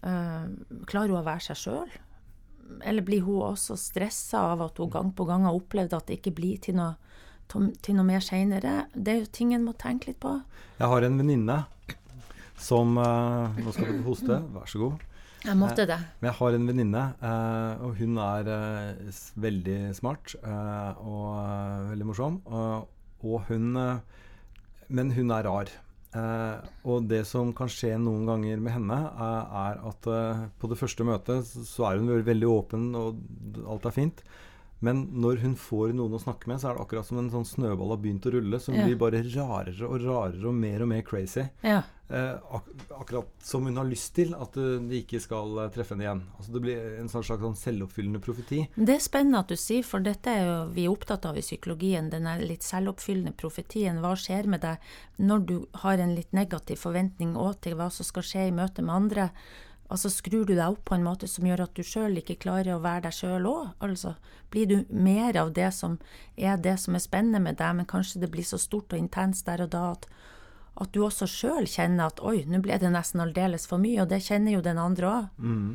uh, 0.05 0.45
klarer 0.85 1.15
hun 1.15 1.23
å 1.23 1.25
være 1.25 1.47
seg 1.47 1.61
sjøl? 1.63 1.95
Eller 2.85 3.05
blir 3.07 3.25
hun 3.27 3.43
også 3.53 3.77
stressa 3.81 4.43
av 4.53 4.65
at 4.69 4.81
hun 4.81 4.91
gang 4.93 5.13
på 5.17 5.27
gang 5.29 5.47
har 5.49 5.57
opplevd 5.57 5.97
at 5.99 6.09
det 6.09 6.21
ikke 6.21 6.35
blir 6.39 6.61
til 6.63 6.79
noe, 6.79 6.95
til 7.49 7.99
noe 7.99 8.07
mer 8.09 8.25
seinere? 8.25 8.87
Det 8.95 9.15
er 9.15 9.23
jo 9.23 9.31
ting 9.39 9.55
en 9.57 9.67
må 9.67 9.77
tenke 9.79 10.13
litt 10.13 10.21
på. 10.23 10.35
Jeg 10.79 10.91
har 10.93 11.07
en 11.07 11.21
venninne 11.21 11.59
som 12.63 12.95
uh, 12.99 13.51
Nå 13.59 13.73
skal 13.75 13.91
du 13.91 14.05
hoste, 14.07 14.39
vær 14.55 14.69
så 14.71 14.85
god. 14.85 15.07
Jeg 15.43 15.59
måtte 15.59 15.87
det. 15.91 15.99
Men 16.21 16.29
jeg 16.29 16.39
har 16.39 16.57
en 16.57 16.67
venninne, 16.71 17.05
uh, 17.19 17.83
og 17.83 17.97
hun 17.99 18.21
er 18.23 18.51
veldig 19.43 19.79
smart 19.99 20.37
og 20.43 21.25
veldig 21.91 22.07
morsom. 22.07 22.43
og 22.47 23.49
hun 23.49 23.73
Men 24.89 25.11
hun 25.17 25.35
er 25.35 25.49
rar. 25.49 25.73
Uh, 26.13 26.61
og 26.85 27.07
det 27.09 27.23
som 27.25 27.55
kan 27.57 27.71
skje 27.73 27.95
noen 27.97 28.27
ganger 28.29 28.61
med 28.61 28.75
henne, 28.75 28.99
er, 29.01 29.53
er 29.63 29.79
at 29.89 30.09
eh, 30.13 30.43
på 30.61 30.69
det 30.69 30.77
første 30.77 31.07
møtet 31.09 31.47
så 31.49 31.87
er 31.89 32.03
hun 32.03 32.13
veldig 32.27 32.51
åpen, 32.53 32.91
og 32.99 33.23
alt 33.65 33.89
er 33.89 33.97
fint. 33.97 34.21
Men 34.83 35.05
når 35.23 35.43
hun 35.45 35.57
får 35.59 35.93
noen 35.95 36.19
å 36.19 36.23
snakke 36.23 36.51
med, 36.51 36.59
så 36.59 36.71
er 36.71 36.77
det 36.77 36.83
akkurat 36.83 37.07
som 37.07 37.21
en 37.21 37.31
sånn 37.31 37.47
snøball 37.47 37.95
har 37.95 38.01
begynt 38.03 38.27
å 38.27 38.33
rulle, 38.35 38.59
som 38.61 38.75
ja. 38.75 38.87
blir 38.87 38.99
bare 38.99 39.23
rarere 39.29 39.87
og 39.87 40.03
rarere 40.03 40.49
og 40.51 40.57
mer 40.59 40.83
og 40.83 40.91
mer 40.91 41.05
crazy. 41.07 41.45
Ja. 41.63 41.85
Eh, 42.13 42.35
ak 42.57 42.67
akkurat 42.99 43.29
som 43.41 43.65
hun 43.65 43.79
har 43.79 43.87
lyst 43.89 44.11
til 44.19 44.35
at 44.37 44.57
uh, 44.61 44.75
de 44.85 44.99
ikke 45.01 45.21
skal 45.23 45.55
uh, 45.57 45.69
treffe 45.73 45.95
henne 45.95 46.05
igjen. 46.05 46.25
Altså 46.37 46.53
Det 46.53 46.61
blir 46.67 46.99
en 47.01 47.09
slags 47.09 47.31
sånn 47.31 47.57
selvoppfyllende 47.57 48.21
profeti. 48.21 48.67
Det 48.75 48.99
er 48.99 49.01
spennende 49.07 49.41
at 49.41 49.55
du 49.55 49.57
sier, 49.57 49.87
for 49.87 50.05
dette 50.05 50.35
er 50.35 50.45
jo 50.45 50.59
vi 50.75 50.85
er 50.85 50.93
opptatt 50.93 51.25
av 51.31 51.39
i 51.41 51.47
psykologien. 51.47 52.11
Den 52.13 52.29
litt 52.43 52.67
selvoppfyllende 52.67 53.33
profetien. 53.39 54.03
Hva 54.05 54.13
skjer 54.19 54.51
med 54.51 54.67
deg 54.67 54.93
når 55.23 55.47
du 55.49 55.57
har 55.87 56.03
en 56.03 56.17
litt 56.19 56.35
negativ 56.37 56.83
forventning 56.85 57.33
òg 57.39 57.63
til 57.65 57.79
hva 57.79 57.89
som 57.95 58.05
skal 58.05 58.27
skje 58.29 58.49
i 58.51 58.57
møte 58.61 58.85
med 58.85 58.99
andre? 58.99 59.31
Altså 59.93 60.09
Skrur 60.09 60.47
du 60.49 60.55
deg 60.55 60.65
opp 60.65 60.87
på 60.89 60.97
en 60.97 61.05
måte 61.05 61.29
som 61.29 61.45
gjør 61.45 61.67
at 61.67 61.75
du 61.77 61.85
sjøl 61.85 62.17
ikke 62.23 62.39
klarer 62.41 62.79
å 62.79 62.83
være 62.83 63.05
deg 63.07 63.17
sjøl 63.19 63.49
òg? 63.51 63.75
Altså, 63.85 64.15
blir 64.53 64.71
du 64.71 64.77
mer 64.89 65.37
av 65.37 65.53
det 65.53 65.69
som 65.77 65.99
er 66.37 66.57
det 66.65 66.79
som 66.81 66.97
er 66.97 67.05
spennende 67.05 67.43
med 67.45 67.59
deg, 67.61 67.77
men 67.77 67.89
kanskje 67.89 68.23
det 68.23 68.31
blir 68.33 68.47
så 68.49 68.61
stort 68.61 68.95
og 68.95 69.03
intenst 69.03 69.45
der 69.51 69.67
og 69.67 69.73
da 69.75 69.85
at, 69.91 70.09
at 70.81 70.95
du 70.97 71.03
også 71.05 71.29
sjøl 71.29 71.69
kjenner 71.69 72.09
at 72.09 72.25
oi, 72.25 72.41
nå 72.49 72.63
ble 72.65 72.81
det 72.81 72.93
nesten 72.95 73.21
aldeles 73.21 73.69
for 73.69 73.83
mye, 73.83 74.01
og 74.01 74.09
det 74.15 74.23
kjenner 74.25 74.57
jo 74.57 74.65
den 74.65 74.81
andre 74.81 75.13
òg. 75.13 75.31
Mm. 75.45 75.73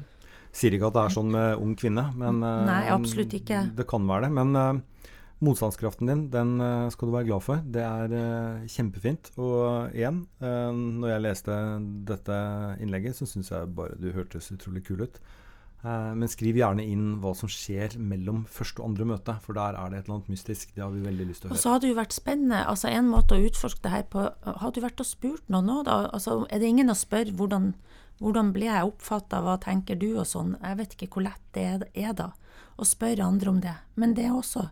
Sier 0.58 0.74
ikke 0.74 0.90
at 0.90 0.98
det 0.98 1.04
er 1.06 1.14
sånn 1.20 1.34
med 1.38 1.62
ung 1.62 1.78
kvinne, 1.78 2.08
men 2.18 2.42
Nei, 2.42 2.84
absolutt 2.90 3.36
ikke. 3.38 3.68
det 3.78 3.86
kan 3.86 4.08
være 4.10 4.26
det. 4.26 4.34
Men 4.40 4.58
uh, 4.58 4.97
Motstandskraften 5.38 6.10
din 6.10 6.22
den 6.34 6.62
eh, 6.62 6.90
skal 6.90 7.10
du 7.10 7.14
være 7.14 7.28
glad 7.30 7.44
for. 7.46 7.62
Det 7.62 7.84
er 7.86 8.14
uh, 8.14 8.64
kjempefint. 8.74 9.30
Og 9.38 9.94
igjen, 9.94 10.24
uh, 10.42 10.72
når 10.74 11.12
jeg 11.12 11.24
leste 11.28 11.58
dette 12.10 12.38
innlegget, 12.82 13.20
så 13.20 13.28
syns 13.30 13.52
jeg 13.54 13.76
bare 13.78 14.00
du 14.02 14.10
hørtes 14.16 14.50
utrolig 14.56 14.86
kul 14.88 15.06
ut. 15.06 15.22
Men 15.88 16.28
skriv 16.28 16.58
gjerne 16.58 16.82
inn 16.90 17.20
hva 17.22 17.32
som 17.38 17.48
skjer 17.48 17.94
mellom 18.02 18.42
første 18.52 18.82
og 18.82 18.90
andre 18.90 19.06
møte, 19.08 19.36
for 19.44 19.56
der 19.56 19.76
er 19.78 19.92
det 19.94 20.00
et 20.00 20.08
eller 20.08 20.16
annet 20.18 20.32
mystisk. 20.34 20.72
Det 20.74 20.82
har 20.82 20.90
vi 20.92 21.04
veldig 21.06 21.28
lyst 21.30 21.44
til 21.44 21.48
å 21.48 21.52
høre. 21.52 21.56
Og 21.56 21.62
så 21.62 21.72
hadde 21.72 21.86
det 21.86 21.92
jo 21.92 22.00
vært 22.00 22.16
spennende. 22.18 22.64
altså 22.74 22.90
En 22.90 23.08
måte 23.08 23.38
å 23.38 23.44
utforske 23.46 23.84
det 23.86 23.92
her 23.94 24.08
på 24.10 24.24
Hadde 24.26 24.74
du 24.74 24.84
vært 24.84 25.04
og 25.06 25.08
spurt 25.08 25.54
noen 25.54 25.70
nå, 25.70 25.78
da? 25.88 26.00
Altså, 26.18 26.40
er 26.50 26.60
det 26.60 26.72
ingen 26.74 26.92
å 26.92 26.98
spørre 26.98 27.38
hvordan, 27.40 27.70
hvordan 28.20 28.50
ble 28.58 28.68
jeg 28.68 28.90
oppfatta, 28.90 29.44
hva 29.46 29.56
tenker 29.64 30.02
du, 30.02 30.10
og 30.18 30.28
sånn? 30.28 30.58
Jeg 30.66 30.80
vet 30.82 30.98
ikke 30.98 31.12
hvor 31.14 31.28
lett 31.30 31.46
det 31.56 31.70
er 31.94 32.18
da 32.18 32.32
å 32.76 32.90
spørre 32.90 33.30
andre 33.30 33.54
om 33.54 33.62
det. 33.62 33.78
Men 34.02 34.18
det 34.18 34.28
er 34.28 34.36
også 34.36 34.66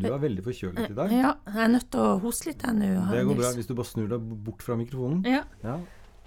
du 0.00 0.08
er 0.10 0.22
veldig 0.22 0.44
forkjølet 0.46 0.90
i 0.90 0.96
dag. 0.96 1.12
Ja, 1.14 1.34
jeg 1.50 1.62
er 1.66 1.70
nødt 1.74 1.90
til 1.92 2.02
å 2.02 2.16
hoste 2.22 2.50
litt 2.50 2.64
her 2.66 2.74
nå. 2.76 2.90
Det 3.10 3.22
går 3.28 3.38
bra 3.42 3.52
hvis 3.56 3.70
du 3.70 3.74
bare 3.78 3.90
snur 3.90 4.10
deg 4.10 4.34
bort 4.46 4.64
fra 4.64 4.76
mikrofonen. 4.80 5.22
Ja. 5.28 5.44
ja. 5.64 5.78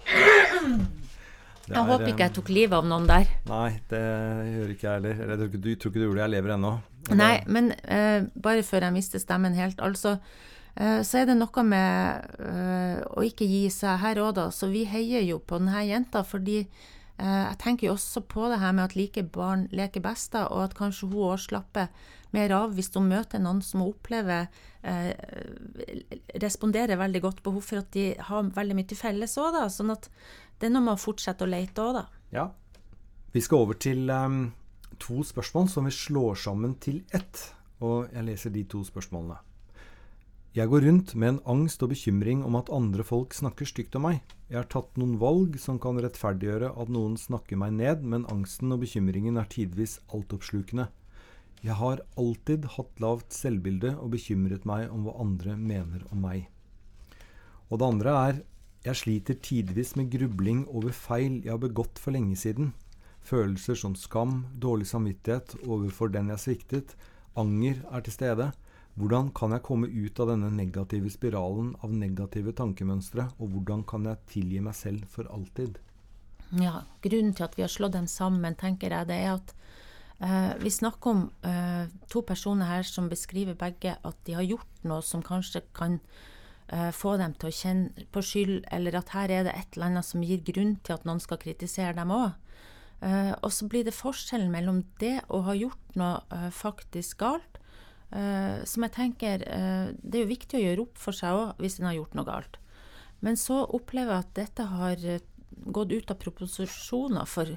Er, 0.08 1.74
jeg 1.74 1.84
håper 1.90 2.08
ikke 2.08 2.24
jeg 2.24 2.34
tok 2.38 2.50
livet 2.52 2.76
av 2.78 2.86
noen 2.88 3.08
der. 3.08 3.28
Nei, 3.48 3.72
det 3.90 4.04
gjør 4.48 4.70
ikke 4.72 4.86
jeg 4.86 4.94
heller. 4.94 5.18
Jeg 5.20 5.40
tror 5.40 5.50
ikke 5.50 5.62
du, 5.64 5.72
tror 5.74 5.92
ikke 5.92 6.00
du 6.00 6.06
gjorde 6.06 6.18
det. 6.18 6.22
Jeg 6.24 6.34
lever 6.36 6.54
ennå. 6.54 6.74
Nei, 7.18 7.34
men 7.48 7.72
uh, 7.84 8.20
bare 8.40 8.64
før 8.66 8.86
jeg 8.88 8.96
mister 8.96 9.22
stemmen 9.22 9.56
helt. 9.58 9.82
Altså, 9.84 10.14
uh, 10.80 11.00
så 11.04 11.22
er 11.22 11.28
det 11.28 11.36
noe 11.36 11.64
med 11.68 12.38
uh, 12.40 13.02
å 13.16 13.24
ikke 13.26 13.48
gi 13.48 13.66
seg 13.72 14.00
her 14.00 14.22
òg, 14.24 14.32
da. 14.40 14.48
Så 14.54 14.70
vi 14.72 14.86
heier 14.88 15.24
jo 15.28 15.40
på 15.44 15.60
denne 15.60 15.84
jenta 15.88 16.24
fordi 16.24 16.62
jeg 17.18 17.58
tenker 17.58 17.88
jo 17.88 17.96
også 17.96 18.22
på 18.30 18.46
det 18.52 18.60
her 18.62 18.74
med 18.76 18.84
at 18.84 18.94
like 18.94 19.24
barn 19.34 19.66
leker 19.74 20.02
best, 20.04 20.32
da, 20.36 20.46
og 20.54 20.68
at 20.68 20.76
kanskje 20.78 21.08
hun 21.10 21.32
òg 21.32 21.40
slapper 21.48 21.88
mer 22.36 22.52
av 22.54 22.74
hvis 22.76 22.90
hun 22.94 23.08
møter 23.10 23.40
noen 23.42 23.62
som 23.64 23.82
hun 23.82 23.94
opplever 23.94 24.46
eh, 24.86 25.10
responderer 26.42 27.00
veldig 27.00 27.22
godt 27.24 27.42
på 27.42 27.54
henne, 27.54 27.64
for 27.64 27.82
at 27.82 27.90
de 27.96 28.06
har 28.28 28.52
veldig 28.54 28.78
mye 28.78 28.90
til 28.90 29.00
felles 29.00 29.36
òg, 29.40 29.50
da. 29.56 29.66
Sånn 29.72 29.94
at 29.94 30.10
det 30.60 30.68
er 30.68 30.74
noe 30.74 30.86
med 30.86 30.96
å 30.96 31.02
fortsette 31.02 31.46
å 31.46 31.50
lete 31.50 31.84
òg, 31.84 31.98
da. 31.98 32.06
Ja. 32.34 32.46
Vi 33.32 33.42
skal 33.44 33.66
over 33.66 33.78
til 33.80 34.08
um, 34.10 34.40
to 35.00 35.22
spørsmål 35.26 35.68
som 35.72 35.88
vi 35.88 35.94
slår 35.94 36.38
sammen 36.44 36.78
til 36.82 37.02
ett. 37.14 37.48
Og 37.84 38.08
jeg 38.10 38.26
leser 38.26 38.54
de 38.54 38.64
to 38.66 38.82
spørsmålene. 38.86 39.38
Jeg 40.58 40.72
går 40.72 40.80
rundt 40.88 41.12
med 41.14 41.28
en 41.28 41.36
angst 41.52 41.84
og 41.86 41.92
bekymring 41.92 42.40
om 42.42 42.56
at 42.58 42.70
andre 42.74 43.04
folk 43.06 43.34
snakker 43.36 43.68
stygt 43.68 43.94
om 43.94 44.08
meg. 44.08 44.16
Jeg 44.50 44.56
har 44.58 44.66
tatt 44.72 44.96
noen 44.98 45.14
valg 45.20 45.54
som 45.62 45.76
kan 45.78 46.00
rettferdiggjøre 46.02 46.72
at 46.82 46.90
noen 46.90 47.14
snakker 47.20 47.60
meg 47.60 47.76
ned, 47.76 48.02
men 48.02 48.26
angsten 48.32 48.74
og 48.74 48.80
bekymringen 48.82 49.38
er 49.38 49.46
tidvis 49.52 50.00
altoppslukende. 50.10 50.88
Jeg 51.62 51.78
har 51.78 52.02
alltid 52.18 52.66
hatt 52.74 53.04
lavt 53.04 53.38
selvbilde 53.38 53.94
og 54.02 54.10
bekymret 54.16 54.66
meg 54.66 54.90
om 54.90 55.06
hva 55.06 55.14
andre 55.22 55.54
mener 55.54 56.02
om 56.10 56.26
meg. 56.26 56.48
Og 57.70 57.78
det 57.78 57.90
andre 57.92 58.18
er 58.26 58.44
jeg 58.88 59.02
sliter 59.04 59.38
tidvis 59.38 59.94
med 60.00 60.10
grubling 60.10 60.64
over 60.72 60.90
feil 60.90 61.38
jeg 61.44 61.54
har 61.54 61.62
begått 61.62 62.02
for 62.02 62.18
lenge 62.18 62.34
siden. 62.40 62.72
Følelser 63.22 63.78
som 63.78 63.94
skam, 63.94 64.48
dårlig 64.58 64.90
samvittighet 64.90 65.54
overfor 65.68 66.10
den 66.10 66.34
jeg 66.34 66.48
sviktet, 66.48 66.96
anger 67.38 67.84
er 67.92 68.02
til 68.02 68.18
stede. 68.18 68.54
Hvordan 68.98 69.28
kan 69.36 69.52
jeg 69.54 69.62
komme 69.66 69.86
ut 69.86 70.20
av 70.20 70.32
denne 70.32 70.48
negative 70.50 71.10
spiralen 71.12 71.74
av 71.86 71.92
negative 71.94 72.54
tankemønstre, 72.58 73.28
og 73.38 73.52
hvordan 73.54 73.84
kan 73.86 74.08
jeg 74.10 74.24
tilgi 74.32 74.62
meg 74.64 74.74
selv 74.74 75.04
for 75.12 75.28
alltid? 75.30 75.78
Ja, 76.58 76.82
Grunnen 77.04 77.36
til 77.36 77.44
at 77.46 77.54
vi 77.58 77.62
har 77.62 77.70
slått 77.70 77.94
dem 77.94 78.08
sammen, 78.10 78.56
tenker 78.58 78.90
jeg, 78.90 79.10
det 79.10 79.20
er 79.22 79.36
at 79.36 79.54
Eh, 80.18 80.52
vi 80.58 80.70
snakker 80.70 81.10
om 81.10 81.20
eh, 81.46 81.86
to 82.10 82.24
personer 82.26 82.66
her 82.66 82.82
som 82.82 83.06
beskriver 83.10 83.54
begge 83.54 83.94
at 83.94 84.16
de 84.26 84.34
har 84.34 84.42
gjort 84.42 84.80
noe 84.82 84.98
som 85.06 85.22
kanskje 85.22 85.62
kan 85.78 86.00
eh, 86.74 86.90
få 86.90 87.14
dem 87.20 87.36
til 87.38 87.52
å 87.52 87.54
kjenne 87.54 88.06
på 88.10 88.22
skyld, 88.26 88.64
eller 88.74 88.98
at 88.98 89.14
her 89.14 89.30
er 89.30 89.46
det 89.46 89.54
et 89.54 89.78
eller 89.78 89.92
annet 89.92 90.08
som 90.08 90.24
gir 90.26 90.42
grunn 90.42 90.74
til 90.82 90.96
at 90.96 91.06
noen 91.06 91.22
skal 91.22 91.38
kritisere 91.38 91.94
dem 92.00 92.10
òg. 92.10 92.32
Eh, 92.98 93.30
og 93.30 93.54
så 93.54 93.70
blir 93.70 93.86
det 93.86 93.94
forskjellen 93.94 94.50
mellom 94.50 94.82
det 94.98 95.20
å 95.30 95.44
ha 95.46 95.54
gjort 95.54 95.98
noe 96.00 96.18
eh, 96.34 96.50
faktisk 96.50 97.22
galt, 97.22 97.57
eh, 98.10 98.64
som 98.64 98.86
jeg 98.86 98.94
tenker 98.94 99.42
Det 99.44 100.16
er 100.16 100.24
jo 100.24 100.30
viktig 100.32 100.58
å 100.58 100.62
gjøre 100.62 100.84
opp 100.86 100.98
for 101.00 101.16
seg 101.16 101.36
òg 101.36 101.62
hvis 101.62 101.78
en 101.80 101.88
har 101.90 101.98
gjort 101.98 102.16
noe 102.18 102.28
galt. 102.28 102.58
Men 103.20 103.36
så 103.36 103.64
opplever 103.64 104.14
jeg 104.14 104.24
at 104.26 104.34
dette 104.38 104.68
har 104.70 105.06
gått 105.66 105.92
ut 105.92 106.10
av 106.12 106.20
proposisjoner 106.22 107.26
for 107.26 107.56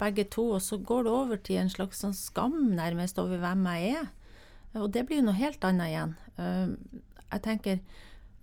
begge 0.00 0.26
to, 0.32 0.44
og 0.56 0.62
så 0.62 0.78
går 0.78 1.06
det 1.06 1.12
over 1.12 1.40
til 1.40 1.60
en 1.60 1.72
slags 1.72 2.02
sånn 2.02 2.16
skam 2.16 2.56
nærmest 2.76 3.18
over 3.22 3.40
hvem 3.40 3.64
jeg 3.72 3.94
er. 4.02 4.10
Og 4.76 4.90
det 4.92 5.06
blir 5.08 5.22
jo 5.22 5.28
noe 5.30 5.38
helt 5.38 5.64
annet 5.64 5.92
igjen. 5.92 6.16
Uh, 6.36 6.74
jeg 7.30 7.44
tenker 7.46 7.78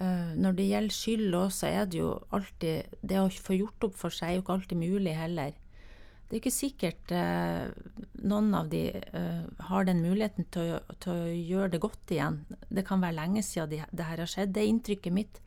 uh, 0.02 0.32
når 0.34 0.58
det 0.58 0.70
gjelder 0.70 0.98
skyld 0.98 1.38
òg, 1.38 1.52
så 1.54 1.70
er 1.70 1.90
det 1.90 2.00
jo 2.00 2.14
alltid 2.34 2.98
Det 3.02 3.20
å 3.22 3.30
få 3.30 3.58
gjort 3.60 3.90
opp 3.90 4.00
for 4.00 4.14
seg 4.14 4.30
er 4.30 4.38
jo 4.38 4.46
ikke 4.46 4.58
alltid 4.58 4.82
mulig 4.82 5.14
heller. 5.18 5.54
Det 6.34 6.40
er 6.40 6.42
ikke 6.42 6.56
sikkert 6.56 7.12
eh, 7.14 7.68
noen 8.26 8.48
av 8.58 8.72
de 8.72 8.88
eh, 8.90 9.44
har 9.70 9.86
den 9.86 10.00
muligheten 10.02 10.48
til 10.50 10.80
å, 10.80 10.96
til 10.98 11.12
å, 11.14 11.28
gjøre 11.30 11.76
det 11.76 11.82
godt 11.84 12.14
igjen. 12.16 12.40
Det 12.74 12.82
kan 12.88 13.04
være 13.04 13.20
lenge 13.20 13.44
siden 13.46 13.70
de, 13.70 13.84
det 13.94 14.08
her 14.08 14.24
har 14.24 14.32
skjedd. 14.32 14.56
Det 14.56 14.64
er 14.64 14.72
inntrykket 14.72 15.14
mitt 15.14 15.38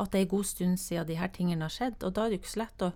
at 0.00 0.08
det 0.08 0.22
er 0.22 0.24
en 0.24 0.30
god 0.32 0.48
stund 0.48 0.80
siden 0.80 1.10
de 1.10 1.18
her 1.20 1.28
tingene 1.36 1.68
har 1.68 1.74
skjedd. 1.74 1.98
Og 2.00 2.16
da 2.16 2.24
er 2.24 2.32
det 2.32 2.38
jo 2.38 2.42
ikke 2.46 2.54
så 2.54 2.62
lett 2.62 2.86
å 2.88 2.94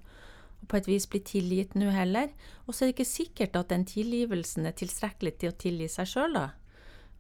å 0.57 0.69
på 0.71 0.79
et 0.79 0.89
vis 0.89 1.07
bli 1.11 1.21
tilgitt 1.21 1.77
nå 1.77 1.91
heller. 1.93 2.31
Og 2.65 2.75
så 2.75 2.85
er 2.85 2.91
det 2.91 2.97
ikke 2.97 3.11
sikkert 3.11 3.59
at 3.59 3.73
den 3.73 3.85
tilgivelsen 3.89 4.69
er 4.69 4.77
tilstrekkelig 4.77 5.37
til 5.41 5.53
å 5.53 5.59
tilgi 5.61 5.91
seg 5.93 6.11
sjøl, 6.11 6.39
da. 6.39 6.47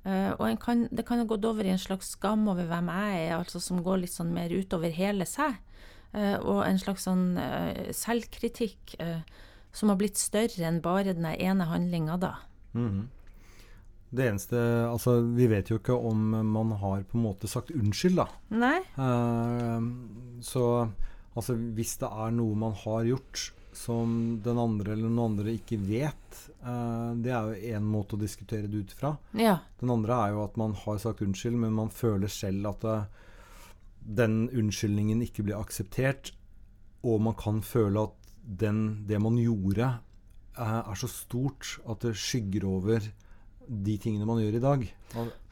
Uh, 0.07 0.33
og 0.39 0.61
kan, 0.63 0.85
det 0.95 1.03
kan 1.07 1.19
ha 1.19 1.27
gått 1.27 1.45
over 1.49 1.67
i 1.67 1.73
en 1.75 1.83
slags 1.83 2.13
skam 2.15 2.45
over 2.47 2.69
hvem 2.71 2.93
jeg 2.95 3.23
er, 3.25 3.33
altså 3.41 3.59
som 3.63 3.81
går 3.83 4.05
litt 4.05 4.15
sånn 4.15 4.31
mer 4.35 4.55
utover 4.55 4.95
hele 4.95 5.27
seg. 5.27 5.59
Uh, 6.15 6.39
og 6.39 6.61
en 6.63 6.79
slags 6.79 7.09
sånn 7.09 7.33
uh, 7.35 7.91
selvkritikk 7.95 8.95
som 9.77 9.93
har 9.93 9.99
blitt 10.01 10.17
større 10.17 10.65
enn 10.69 10.81
bare 10.85 11.13
den 11.13 11.29
ene 11.29 11.69
handlinga, 11.69 12.17
da. 12.17 12.35
Mm 12.73 12.89
-hmm. 12.91 13.07
Det 14.11 14.29
eneste 14.29 14.57
Altså, 14.89 15.21
vi 15.21 15.47
vet 15.47 15.71
jo 15.71 15.77
ikke 15.77 15.93
om 15.93 16.31
man 16.53 16.73
har 16.73 17.03
på 17.03 17.19
en 17.19 17.25
måte 17.25 17.49
sagt 17.49 17.71
unnskyld, 17.71 18.17
da. 18.17 18.29
Nei. 18.49 18.81
så 20.41 20.89
Altså 21.37 21.55
hvis 21.55 21.99
det 22.01 22.09
er 22.09 22.31
noe 22.31 22.55
man 22.55 22.73
har 22.73 23.05
gjort 23.05 23.53
som 23.77 24.41
den 24.45 24.59
andre 24.59 24.93
eller 24.93 25.11
noen 25.11 25.33
andre 25.35 25.53
ikke 25.53 25.77
vet, 25.77 26.39
uh, 26.65 27.13
det 27.13 27.29
er 27.29 27.51
jo 27.51 27.75
én 27.77 27.85
måte 27.85 28.17
å 28.17 28.21
diskutere 28.21 28.71
det 28.73 28.87
ut 28.87 28.95
fra. 28.97 29.11
Ja. 29.37 29.59
Den 29.81 29.93
andre 29.93 30.17
er 30.17 30.33
jo 30.33 30.45
at 30.47 30.57
man 30.57 30.73
har 30.73 30.99
sagt 31.03 31.21
unnskyld, 31.21 31.59
men 31.61 31.77
man 31.77 31.93
føler 31.93 32.33
selv 32.33 32.71
at 32.73 32.87
uh, 32.89 33.05
den 34.01 34.47
unnskyldningen 34.49 35.21
ikke 35.27 35.45
blir 35.45 35.61
akseptert, 35.61 36.33
og 37.05 37.21
man 37.29 37.37
kan 37.39 37.61
føle 37.61 38.07
at 38.09 38.26
den, 38.47 39.07
det 39.09 39.19
man 39.23 39.39
gjorde, 39.41 39.91
uh, 40.59 40.81
er 40.87 40.99
så 40.99 41.11
stort 41.11 41.77
at 41.89 42.07
det 42.07 42.17
skygger 42.19 42.67
over 42.69 43.05
de 43.67 43.97
tingene 43.99 44.29
man 44.29 44.41
gjør 44.41 44.57
i 44.57 44.63
dag. 44.63 44.87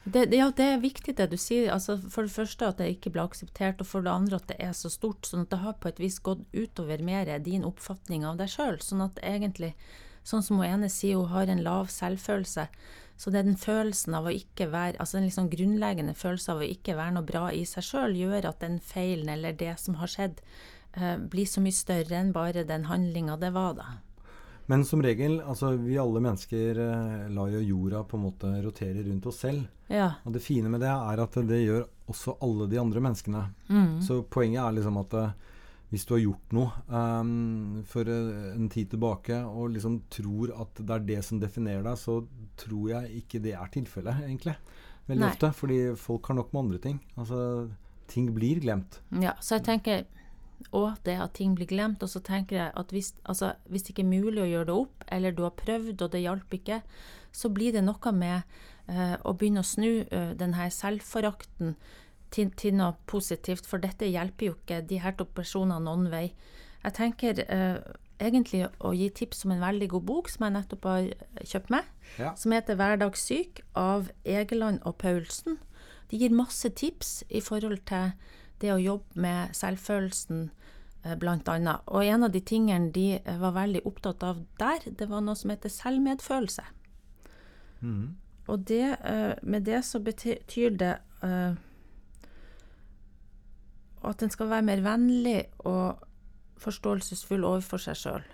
Det, 0.05 0.25
det, 0.29 0.37
ja, 0.37 0.47
det 0.53 0.65
er 0.69 0.83
viktig 0.83 1.15
det 1.17 1.27
du 1.31 1.37
sier. 1.41 1.71
Altså, 1.73 1.97
for 1.97 2.27
det 2.27 2.35
første 2.35 2.67
at 2.69 2.79
det 2.79 2.91
ikke 2.93 3.11
blir 3.15 3.25
akseptert, 3.25 3.81
og 3.81 3.89
for 3.89 4.05
det 4.05 4.13
andre 4.13 4.39
at 4.39 4.47
det 4.51 4.57
er 4.61 4.75
så 4.77 4.91
stort. 4.93 5.25
sånn 5.25 5.45
at 5.45 5.53
det 5.53 5.63
har 5.63 5.79
på 5.81 5.89
et 5.89 6.01
vis 6.01 6.19
gått 6.23 6.45
utover 6.53 7.03
mer 7.03 7.31
din 7.43 7.65
oppfatning 7.67 8.25
av 8.27 8.37
deg 8.39 8.51
sjøl. 8.53 8.77
Sånn 8.85 9.03
at 9.05 9.19
egentlig, 9.23 9.73
sånn 10.23 10.45
som 10.45 10.61
hun 10.61 10.69
ene 10.69 10.91
sier, 10.93 11.17
hun 11.17 11.33
har 11.33 11.51
en 11.51 11.65
lav 11.65 11.89
selvfølelse. 11.91 12.69
Så 13.17 13.31
det 13.31 13.41
er 13.41 13.47
den 13.47 13.59
følelsen 13.59 14.15
av 14.17 14.27
å 14.27 14.35
ikke 14.35 14.67
være, 14.73 14.99
altså 14.99 15.17
den 15.17 15.29
liksom 15.29 15.47
grunnleggende 15.51 16.15
følelsen 16.19 16.53
av 16.53 16.63
å 16.63 16.67
ikke 16.67 16.97
være 16.97 17.15
noe 17.15 17.27
bra 17.27 17.45
i 17.55 17.63
seg 17.67 17.87
sjøl, 17.87 18.17
gjør 18.19 18.49
at 18.51 18.59
den 18.63 18.81
feilen 18.83 19.31
eller 19.31 19.55
det 19.55 19.77
som 19.79 19.95
har 20.01 20.11
skjedd, 20.11 20.41
eh, 20.95 21.17
blir 21.17 21.47
så 21.49 21.63
mye 21.63 21.75
større 21.75 22.19
enn 22.19 22.33
bare 22.35 22.65
den 22.67 22.87
handlinga 22.89 23.37
det 23.41 23.53
var, 23.55 23.77
da. 23.79 23.87
Men 24.65 24.85
som 24.85 25.01
regel, 25.03 25.37
altså 25.45 25.75
vi 25.77 25.97
alle 26.01 26.21
mennesker 26.25 26.79
eh, 26.81 27.25
lar 27.33 27.51
jo 27.53 27.61
jorda 27.61 28.01
på 28.09 28.17
en 28.17 28.23
måte 28.25 28.49
rotere 28.65 29.03
rundt 29.05 29.27
oss 29.29 29.43
selv. 29.45 29.67
Ja. 29.93 30.15
Og 30.25 30.33
det 30.33 30.41
fine 30.41 30.71
med 30.73 30.81
det 30.81 30.89
er 30.89 31.21
at 31.21 31.37
det 31.45 31.61
gjør 31.61 31.85
også 32.09 32.37
alle 32.45 32.65
de 32.71 32.79
andre 32.81 33.03
menneskene. 33.05 33.43
Mm. 33.69 33.99
Så 34.05 34.23
poenget 34.29 34.63
er 34.63 34.73
liksom 34.77 34.97
at 35.01 35.13
uh, 35.13 35.53
hvis 35.91 36.05
du 36.05 36.15
har 36.15 36.23
gjort 36.23 36.55
noe 36.57 36.71
um, 36.89 37.83
for 37.89 38.09
uh, 38.09 38.55
en 38.55 38.69
tid 38.73 38.89
tilbake 38.93 39.37
og 39.45 39.75
liksom 39.75 39.99
tror 40.13 40.53
at 40.65 40.81
det 40.81 40.97
er 40.97 41.07
det 41.11 41.21
som 41.29 41.41
definerer 41.41 41.85
deg, 41.85 42.01
så 42.01 42.19
tror 42.57 42.91
jeg 42.95 43.21
ikke 43.21 43.41
det 43.45 43.53
er 43.57 43.71
tilfellet, 43.73 44.25
egentlig. 44.25 44.57
Veldig 45.05 45.27
Nei. 45.27 45.31
ofte. 45.33 45.51
Fordi 45.61 45.79
folk 46.01 46.31
har 46.31 46.39
nok 46.41 46.53
med 46.53 46.63
andre 46.63 46.81
ting. 46.81 46.99
Altså, 47.21 47.39
ting 48.09 48.33
blir 48.33 48.61
glemt. 48.65 49.01
Ja, 49.21 49.37
så 49.41 49.59
jeg 49.59 49.67
tenker 49.69 50.05
og 50.71 50.95
det 51.05 51.15
at 51.21 51.35
ting 51.37 51.55
blir 51.55 51.69
glemt. 51.69 52.03
Og 52.03 52.09
så 52.11 52.21
tenker 52.23 52.57
jeg 52.57 52.71
at 52.75 52.93
hvis, 52.93 53.13
altså, 53.25 53.53
hvis 53.65 53.83
det 53.83 53.95
ikke 53.95 54.05
er 54.05 54.13
mulig 54.13 54.43
å 54.43 54.49
gjøre 54.49 54.69
det 54.69 54.77
opp, 54.77 55.05
eller 55.11 55.35
du 55.35 55.43
har 55.45 55.57
prøvd 55.57 56.01
og 56.01 56.11
det 56.13 56.23
hjalp 56.25 56.57
ikke, 56.57 56.81
så 57.35 57.51
blir 57.51 57.75
det 57.75 57.83
noe 57.83 58.15
med 58.15 58.57
uh, 58.89 59.17
å 59.23 59.35
begynne 59.35 59.63
å 59.63 59.67
snu 59.67 60.05
uh, 60.05 60.31
denne 60.37 60.69
selvforakten 60.71 61.75
til, 62.31 62.51
til, 62.57 62.75
noe 62.79 62.95
positivt. 63.09 63.67
For 63.67 63.83
dette 63.83 64.09
hjelper 64.09 64.51
jo 64.51 64.57
ikke 64.57 64.81
de 64.87 65.01
her 65.03 65.15
to 65.19 65.27
personene 65.27 65.83
noen 65.83 66.09
vei. 66.13 66.29
Jeg 66.85 66.97
tenker 66.99 67.43
uh, 67.49 67.79
egentlig 68.21 68.65
å 68.79 68.93
gi 68.95 69.09
tips 69.11 69.43
om 69.45 69.55
en 69.55 69.63
veldig 69.63 69.89
god 69.91 70.07
bok 70.07 70.31
som 70.31 70.47
jeg 70.47 70.55
nettopp 70.55 70.87
har 70.87 71.09
kjøpt 71.43 71.73
meg, 71.73 71.89
ja. 72.19 72.31
som 72.39 72.53
heter 72.55 72.77
'Hverdagssyk' 72.79 73.63
av 73.75 74.11
Egeland 74.23 74.79
og 74.87 74.97
Paulsen. 75.01 75.59
De 76.11 76.19
gir 76.21 76.31
masse 76.31 76.69
tips 76.69 77.23
i 77.29 77.41
forhold 77.41 77.81
til 77.89 78.13
det 78.61 78.71
å 78.73 78.81
jobbe 78.81 79.21
med 79.21 79.55
selvfølelsen, 79.55 80.49
eh, 81.03 81.15
blant 81.15 81.49
annet. 81.51 81.81
Og 81.87 82.03
en 82.03 82.23
av 82.23 82.31
de 82.31 82.41
tingene 82.41 82.91
de 82.91 83.19
eh, 83.19 83.37
var 83.41 83.55
veldig 83.57 83.85
opptatt 83.85 84.23
av 84.23 84.45
der, 84.59 84.79
det 84.85 85.09
var 85.09 85.21
noe 85.21 85.35
som 85.35 85.49
heter 85.53 85.69
selvmedfølelse. 85.69 86.65
Mm. 87.81 88.15
Og 88.47 88.65
det, 88.65 88.97
eh, 89.01 89.35
med 89.43 89.65
det 89.65 89.83
så 89.85 89.99
betyr 89.99 90.77
det 90.77 90.99
at 94.05 94.21
en 94.21 94.29
skal 94.29 94.49
være 94.51 94.61
mer 94.61 94.81
vennlig 94.85 95.47
og 95.65 96.03
forståelsesfull 96.61 97.41
overfor 97.47 97.81
seg 97.81 97.97
sjøl. 97.97 98.25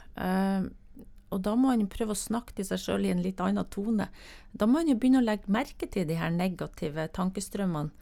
Og 1.32 1.40
da 1.40 1.54
må 1.56 1.72
han 1.72 1.86
prøve 1.88 2.12
å 2.12 2.20
snakke 2.20 2.58
til 2.58 2.68
seg 2.68 2.82
sjøl 2.84 3.08
i 3.08 3.14
en 3.14 3.24
litt 3.24 3.40
annen 3.40 3.64
tone. 3.72 4.10
Da 4.52 4.68
må 4.68 4.82
han 4.82 4.92
jo 4.92 4.98
begynne 5.00 5.22
å 5.22 5.24
legge 5.24 5.48
merke 5.48 5.88
til 5.88 6.10
de 6.10 6.18
her 6.20 6.34
negative 6.36 7.08
tankestrømmene 7.16 7.96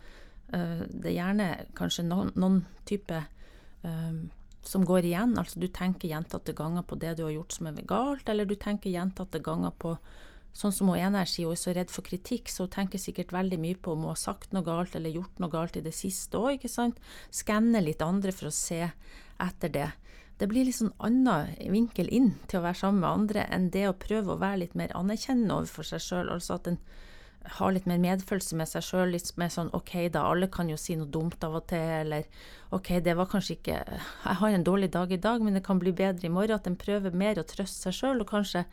det 0.49 1.11
er 1.11 1.15
gjerne 1.15 1.47
kanskje 1.77 2.07
noen, 2.07 2.31
noen 2.39 2.63
type 2.89 3.21
um, 3.83 4.29
som 4.65 4.85
går 4.85 5.07
igjen. 5.09 5.35
Altså 5.39 5.61
du 5.61 5.67
tenker 5.67 6.09
gjentatte 6.11 6.55
ganger 6.57 6.85
på 6.87 6.97
det 6.99 7.17
du 7.19 7.25
har 7.27 7.35
gjort 7.35 7.55
som 7.55 7.69
er 7.69 7.85
galt, 7.89 8.29
eller 8.29 8.49
du 8.49 8.55
tenker 8.59 8.93
gjentatte 8.93 9.43
ganger 9.45 9.75
på 9.77 9.97
Sånn 10.59 10.73
som 10.73 10.89
hun 10.89 10.97
ene 10.97 11.21
sier, 11.29 11.45
hun 11.45 11.53
er 11.53 11.61
så 11.61 11.73
redd 11.77 11.91
for 11.93 12.03
kritikk, 12.03 12.49
så 12.49 12.65
hun 12.65 12.71
tenker 12.73 12.99
sikkert 12.99 13.29
veldig 13.31 13.59
mye 13.61 13.77
på 13.77 13.93
om 13.93 14.07
hun 14.07 14.11
har 14.15 14.19
sagt 14.19 14.53
noe 14.55 14.65
galt 14.65 14.95
eller 14.97 15.13
gjort 15.13 15.37
noe 15.39 15.53
galt 15.53 15.77
i 15.77 15.83
det 15.85 15.93
siste 15.95 16.39
òg, 16.39 16.55
ikke 16.57 16.71
sant. 16.73 16.97
Skanne 17.29 17.79
litt 17.85 18.01
andre 18.01 18.33
for 18.35 18.49
å 18.49 18.55
se 18.55 18.81
etter 19.45 19.73
det. 19.75 19.85
Det 20.39 20.47
blir 20.49 20.65
litt 20.65 20.79
sånn 20.79 20.95
annen 21.03 21.53
vinkel 21.69 22.09
inn 22.15 22.31
til 22.47 22.59
å 22.59 22.65
være 22.65 22.81
sammen 22.81 23.03
med 23.03 23.09
andre 23.11 23.45
enn 23.53 23.69
det 23.75 23.85
å 23.89 23.97
prøve 23.99 24.33
å 24.33 24.41
være 24.41 24.63
litt 24.63 24.75
mer 24.79 24.93
anerkjennende 24.97 25.61
overfor 25.61 25.87
seg 25.91 26.03
sjøl. 26.03 26.33
Altså 26.33 26.57
at 26.57 26.69
en 26.71 26.81
ha 27.57 27.69
litt 27.73 27.87
mer 27.89 27.99
medfølelse 28.01 28.57
med 28.59 28.69
seg 28.69 28.85
sjøl. 28.85 29.13
Litt 29.13 29.31
mer 29.39 29.51
sånn 29.53 29.71
OK, 29.77 29.95
da, 30.13 30.25
alle 30.29 30.49
kan 30.51 30.69
jo 30.71 30.77
si 30.79 30.95
noe 30.99 31.09
dumt 31.09 31.43
av 31.45 31.57
og 31.59 31.67
til, 31.71 31.85
eller 32.03 32.27
OK, 32.75 32.95
det 33.05 33.15
var 33.17 33.29
kanskje 33.31 33.55
ikke 33.57 33.77
Jeg 33.79 34.39
har 34.41 34.55
en 34.55 34.65
dårlig 34.65 34.91
dag 34.93 35.11
i 35.11 35.21
dag, 35.21 35.41
men 35.43 35.57
det 35.57 35.65
kan 35.65 35.81
bli 35.81 35.93
bedre 35.95 36.27
i 36.27 36.33
morgen. 36.33 36.59
At 36.59 36.69
en 36.69 36.79
prøver 36.79 37.15
mer 37.15 37.41
å 37.41 37.47
trøste 37.47 37.89
seg 37.89 37.97
sjøl, 38.01 38.23
og 38.23 38.29
kanskje 38.29 38.65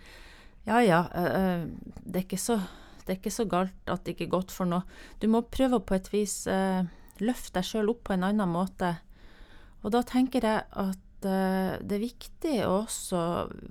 Ja, 0.66 0.80
ja, 0.82 1.04
øh, 1.14 1.68
det, 2.02 2.24
er 2.26 2.42
så, 2.42 2.58
det 3.04 3.14
er 3.14 3.18
ikke 3.20 3.34
så 3.34 3.46
galt 3.46 3.90
at 3.90 4.04
det 4.04 4.16
ikke 4.16 4.26
er 4.26 4.36
godt 4.36 4.54
for 4.54 4.68
noe. 4.68 4.82
Du 5.22 5.28
må 5.30 5.44
prøve 5.46 5.78
å 5.78 5.84
på 5.86 5.94
et 5.94 6.10
vis 6.12 6.42
øh, 6.50 6.88
løfte 7.22 7.60
deg 7.60 7.68
sjøl 7.68 7.92
opp 7.94 8.02
på 8.08 8.16
en 8.16 8.26
annen 8.26 8.50
måte. 8.50 8.96
Og 9.84 9.92
da 9.94 10.02
tenker 10.02 10.42
jeg 10.42 10.66
at 10.66 11.02
det 11.26 11.94
er 11.96 12.02
viktig 12.02 12.58
å 12.66 12.82
også 12.84 13.20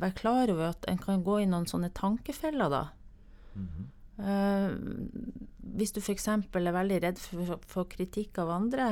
være 0.02 0.16
klar 0.18 0.50
over 0.52 0.72
at 0.74 0.88
en 0.90 0.98
kan 1.00 1.22
gå 1.24 1.38
i 1.44 1.48
noen 1.48 1.68
sånne 1.70 1.92
tankefeller, 1.96 2.72
da. 2.74 2.82
Mm 3.56 3.68
-hmm. 3.68 3.86
Uh, 4.16 4.76
hvis 5.76 5.92
du 5.92 6.00
f.eks. 6.00 6.28
er 6.32 6.46
veldig 6.56 7.02
redd 7.04 7.20
for, 7.20 7.58
for 7.68 7.90
kritikk 7.92 8.40
av 8.40 8.54
andre, 8.54 8.88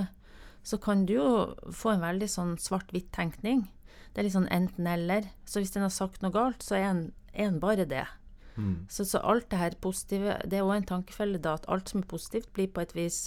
så 0.63 0.79
kan 0.79 1.05
du 1.07 1.15
jo 1.17 1.29
få 1.75 1.93
en 1.93 2.03
veldig 2.03 2.29
sånn 2.31 2.57
svart-hvitt-tenkning. 2.59 3.65
Det 4.13 4.21
er 4.21 4.27
litt 4.27 4.35
sånn 4.35 4.51
enten-eller. 4.53 5.29
Så 5.45 5.63
hvis 5.63 5.73
en 5.75 5.85
har 5.85 5.93
sagt 5.93 6.23
noe 6.23 6.33
galt, 6.33 6.63
så 6.63 6.77
er 6.77 6.89
en, 6.89 7.01
er 7.33 7.49
en 7.49 7.59
bare 7.63 7.87
det. 7.89 8.05
Mm. 8.55 8.85
Så, 8.91 9.05
så, 9.09 9.19
alt 9.25 9.47
det 9.49 9.57
her 9.57 9.73
positive 9.81 10.35
Det 10.45 10.59
er 10.59 10.67
òg 10.67 10.75
en 10.75 10.85
tankefelle 10.91 11.39
da 11.41 11.55
at 11.57 11.65
alt 11.73 11.89
som 11.89 12.03
er 12.03 12.09
positivt, 12.11 12.51
blir 12.53 12.69
på 12.69 12.83
et 12.83 12.93
vis 12.95 13.25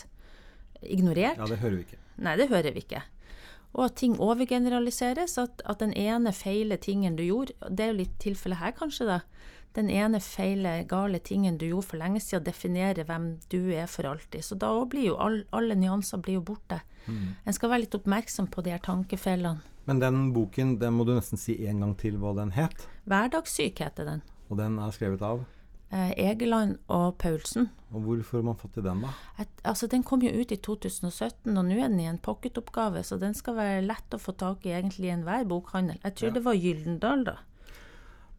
ignorert. 0.83 1.41
Ja, 1.41 1.49
det 1.51 1.61
hører 1.65 1.81
vi 1.81 1.87
ikke. 1.89 2.01
Nei, 2.23 2.37
det 2.39 2.49
hører 2.53 2.77
vi 2.77 2.85
ikke. 2.85 3.03
Og 3.77 3.89
at 3.89 3.97
ting 4.01 4.15
overgeneraliseres. 4.23 5.37
At, 5.43 5.65
at 5.67 5.83
den 5.83 5.93
ene 5.99 6.33
feile 6.33 6.79
tingen 6.81 7.19
du 7.19 7.25
gjorde 7.27 7.57
Det 7.69 7.85
er 7.85 7.93
jo 7.93 8.01
litt 8.05 8.17
tilfellet 8.23 8.63
her, 8.63 8.77
kanskje, 8.79 9.09
da 9.11 9.21
den 9.77 9.91
ene 9.93 10.21
feile, 10.25 10.79
gale 10.89 11.21
tingen 11.21 11.59
du 11.61 11.67
gjorde 11.69 11.91
for 11.91 12.01
lenge 12.01 12.23
siden, 12.25 12.47
definerer 12.49 13.07
hvem 13.09 13.31
du 13.53 13.61
er 13.77 13.89
for 13.91 14.09
alltid. 14.09 14.45
Så 14.45 14.59
da 14.61 14.73
blir 14.89 15.11
jo 15.11 15.17
all, 15.23 15.43
alle 15.57 15.77
nyanser 15.79 16.23
blir 16.25 16.41
jo 16.41 16.47
borte. 16.53 16.81
Mm. 17.07 17.35
En 17.45 17.57
skal 17.57 17.73
være 17.73 17.85
litt 17.85 17.99
oppmerksom 17.99 18.49
på 18.53 18.65
de 18.67 18.75
her 18.75 18.83
tankefellene. 18.85 19.63
Men 19.87 20.01
den 20.03 20.33
boken, 20.35 20.79
den 20.81 20.97
må 20.99 21.05
du 21.07 21.13
nesten 21.15 21.39
si 21.39 21.61
en 21.71 21.85
gang 21.85 21.93
til 22.01 22.17
hva 22.19 22.33
den 22.35 22.57
het? 22.57 22.89
'Hverdagssyk' 23.07 23.85
heter 23.85 24.09
den. 24.09 24.25
Og 24.51 24.59
den 24.59 24.81
er 24.83 24.91
skrevet 24.91 25.23
av? 25.23 25.45
Eh, 25.95 26.11
Egeland 26.19 26.81
og 26.91 27.15
Paulsen. 27.23 27.69
Og 27.95 28.03
Hvorfor 28.03 28.41
har 28.41 28.47
man 28.49 28.59
fått 28.59 28.79
i 28.81 28.83
den, 28.83 29.05
da? 29.05 29.13
Et, 29.39 29.49
altså, 29.63 29.87
Den 29.87 30.03
kom 30.03 30.23
jo 30.23 30.33
ut 30.35 30.51
i 30.51 30.57
2017, 30.57 31.57
og 31.57 31.65
nå 31.65 31.77
er 31.79 31.89
den 31.89 32.01
i 32.01 32.09
en 32.11 32.19
pocketoppgave, 32.19 33.05
så 33.07 33.21
den 33.21 33.35
skal 33.35 33.55
være 33.55 33.87
lett 33.87 34.11
å 34.11 34.19
få 34.19 34.35
tak 34.35 34.67
i 34.67 34.75
egentlig 34.75 35.07
i 35.07 35.15
enhver 35.15 35.47
bokhandel. 35.47 36.01
Jeg 36.03 36.15
tror 36.19 36.29
ja. 36.29 36.35
det 36.35 36.45
var 36.45 36.59
Gyldendal, 36.59 37.25
da. 37.25 37.37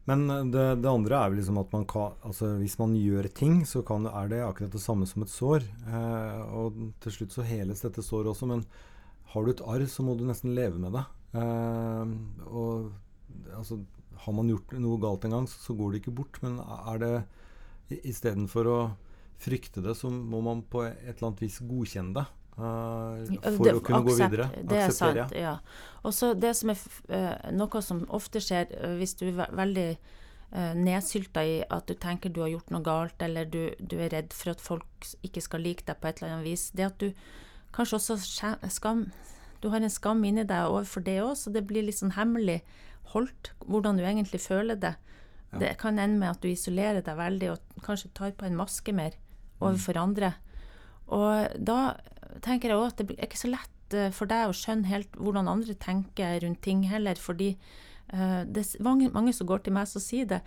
Men 0.08 0.24
eh, 0.32 0.44
det, 0.52 0.66
det, 0.82 0.90
andre 0.90 1.18
er 1.18 1.32
vel 1.32 1.40
liksom 1.42 1.60
at 1.60 1.74
man 1.74 1.84
kan 1.88 2.16
Altså 2.26 2.54
hvis 2.60 2.78
man 2.80 2.96
gjør 2.96 3.28
ting, 3.36 3.60
så 3.68 3.82
kan, 3.86 4.08
er 4.08 4.30
det 4.32 4.44
akkurat 4.44 4.74
det 4.74 4.82
samme 4.82 5.08
som 5.08 5.24
et 5.24 5.32
sår. 5.32 5.66
Eh, 5.88 6.40
og 6.56 6.78
til 7.04 7.18
slutt 7.18 7.36
så 7.36 7.46
heles 7.46 7.84
dette 7.84 8.04
såret 8.04 8.32
også. 8.32 8.48
Men 8.50 8.64
har 9.34 9.44
du 9.44 9.52
et 9.52 9.64
arr, 9.64 9.84
så 9.90 10.06
må 10.06 10.16
du 10.16 10.24
nesten 10.28 10.56
leve 10.56 10.80
med 10.80 10.96
det. 10.96 11.04
Eh, 11.36 12.14
og 12.48 12.88
altså, 13.58 13.82
har 14.24 14.36
man 14.36 14.48
gjort 14.50 14.72
noe 14.80 15.02
galt 15.02 15.28
en 15.28 15.36
gang, 15.38 15.50
så, 15.50 15.60
så 15.68 15.76
går 15.76 15.92
det 15.92 16.02
ikke 16.02 16.16
bort. 16.22 16.40
Men 16.44 16.62
er 16.64 17.04
det 17.04 17.14
istedenfor 18.00 18.72
å 18.72 18.80
frykte 19.38 19.84
det, 19.84 19.94
så 19.94 20.10
må 20.10 20.40
man 20.44 20.64
på 20.66 20.82
et 20.88 21.14
eller 21.14 21.30
annet 21.30 21.44
vis 21.44 21.60
godkjenne 21.62 22.16
det. 22.16 22.26
Uh, 22.58 23.22
for 23.38 23.62
det, 23.62 23.72
å 23.78 23.82
kunne 23.86 24.00
aksept, 24.02 24.08
gå 24.08 24.14
videre. 24.18 24.46
Det 24.66 24.78
er 24.82 24.94
sant, 24.94 25.34
ja. 25.38 25.58
Og 26.02 26.14
så 26.14 26.32
det 26.34 26.54
som 26.58 26.72
er 26.72 26.80
uh, 27.12 27.50
noe 27.54 27.82
som 27.84 28.00
ofte 28.14 28.42
skjer 28.42 28.72
uh, 28.74 28.96
hvis 28.98 29.14
du 29.20 29.28
er 29.28 29.52
veldig 29.54 29.88
uh, 29.94 30.72
nedsylta 30.74 31.44
i 31.46 31.60
at 31.62 31.86
du 31.86 31.94
tenker 31.94 32.34
du 32.34 32.42
har 32.42 32.50
gjort 32.50 32.72
noe 32.74 32.82
galt, 32.82 33.22
eller 33.22 33.46
du, 33.46 33.60
du, 33.78 33.98
er 34.02 34.10
redd 34.16 34.34
for 34.34 34.56
at 34.56 34.64
folk 34.64 35.10
ikke 35.22 35.44
skal 35.44 35.62
like 35.62 35.86
deg 35.86 36.00
på 36.00 36.10
et 36.10 36.22
eller 36.22 36.38
annet 36.38 36.50
vis, 36.50 36.68
det 36.74 36.88
at 36.88 36.98
du 36.98 37.12
kanskje 37.76 38.00
også 38.00 38.18
skam, 38.74 39.06
du 39.62 39.70
har 39.70 39.82
en 39.82 39.92
skam 39.92 40.24
inni 40.26 40.46
deg 40.48 40.72
overfor 40.72 41.06
det 41.06 41.20
òg, 41.22 41.36
så 41.38 41.54
det 41.54 41.66
blir 41.68 41.86
litt 41.86 42.00
sånn 42.00 42.16
hemmelig 42.18 42.60
holdt 43.14 43.52
hvordan 43.70 43.98
du 43.98 44.04
egentlig 44.04 44.42
føler 44.42 44.78
det. 44.80 44.96
Ja. 45.52 45.62
Det 45.62 45.72
kan 45.80 45.98
ende 45.98 46.20
med 46.20 46.34
at 46.34 46.42
du 46.42 46.50
isolerer 46.50 47.00
deg 47.04 47.16
veldig 47.16 47.54
og 47.54 47.80
kanskje 47.86 48.12
tar 48.16 48.34
på 48.36 48.48
en 48.48 48.58
maske 48.58 48.92
mer 48.92 49.16
overfor 49.62 49.96
mm. 49.96 50.02
andre. 50.02 50.32
Og 51.08 51.56
da 51.56 51.78
tenker 52.44 52.72
jeg 52.72 52.78
òg 52.78 52.88
at 52.90 53.02
det 53.02 53.16
er 53.16 53.28
ikke 53.28 53.40
så 53.40 53.50
lett 53.52 53.96
eh, 53.96 54.10
for 54.14 54.30
deg 54.30 54.48
å 54.48 54.56
skjønne 54.56 54.90
helt 54.90 55.18
hvordan 55.18 55.50
andre 55.50 55.76
tenker 55.78 56.40
rundt 56.44 56.62
ting 56.64 56.84
heller, 56.90 57.20
fordi 57.20 57.54
uh, 58.12 58.42
det 58.44 58.64
er 58.64 58.84
mange, 58.84 59.10
mange, 59.14 59.34
som 59.36 59.48
går 59.48 59.64
til 59.64 59.76
meg 59.76 59.88
og 59.88 60.04
sier 60.04 60.28
det. 60.30 60.42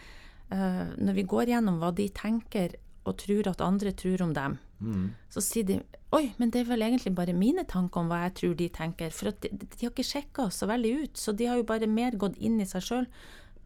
Uh, 0.51 0.91
når 0.99 1.19
vi 1.21 1.27
går 1.32 1.54
gjennom 1.54 1.80
hva 1.82 1.93
de 1.95 2.10
tenker 2.12 2.75
og 3.08 3.17
tror 3.21 3.49
at 3.49 3.63
andre 3.65 3.93
tror 3.97 4.21
om 4.27 4.34
dem, 4.36 4.58
mm. 4.80 5.08
så 5.34 5.43
sier 5.43 5.67
de 5.67 5.82
Oi, 6.12 6.25
men 6.41 6.49
det 6.51 6.60
er 6.60 6.65
vel 6.67 6.84
egentlig 6.84 7.13
bare 7.15 7.32
mine 7.32 7.63
tanker 7.63 8.01
om 8.01 8.10
hva 8.12 8.25
jeg 8.25 8.34
tror 8.36 8.56
de 8.60 8.65
tenker. 8.75 9.13
For 9.15 9.32
de, 9.32 9.47
de, 9.56 9.77
har 9.80 9.93
ikke 9.93 10.04
sjekka 10.04 10.49
så 10.51 10.67
veldig 10.67 10.89
ut, 11.06 11.13
så 11.15 11.32
de 11.32 11.47
har 11.47 11.56
jo 11.56 11.63
bare 11.69 11.88
mer 11.88 12.17
gått 12.19 12.36
inn 12.36 12.58
i 12.60 12.67
seg 12.67 12.84
sjøl. 12.84 13.08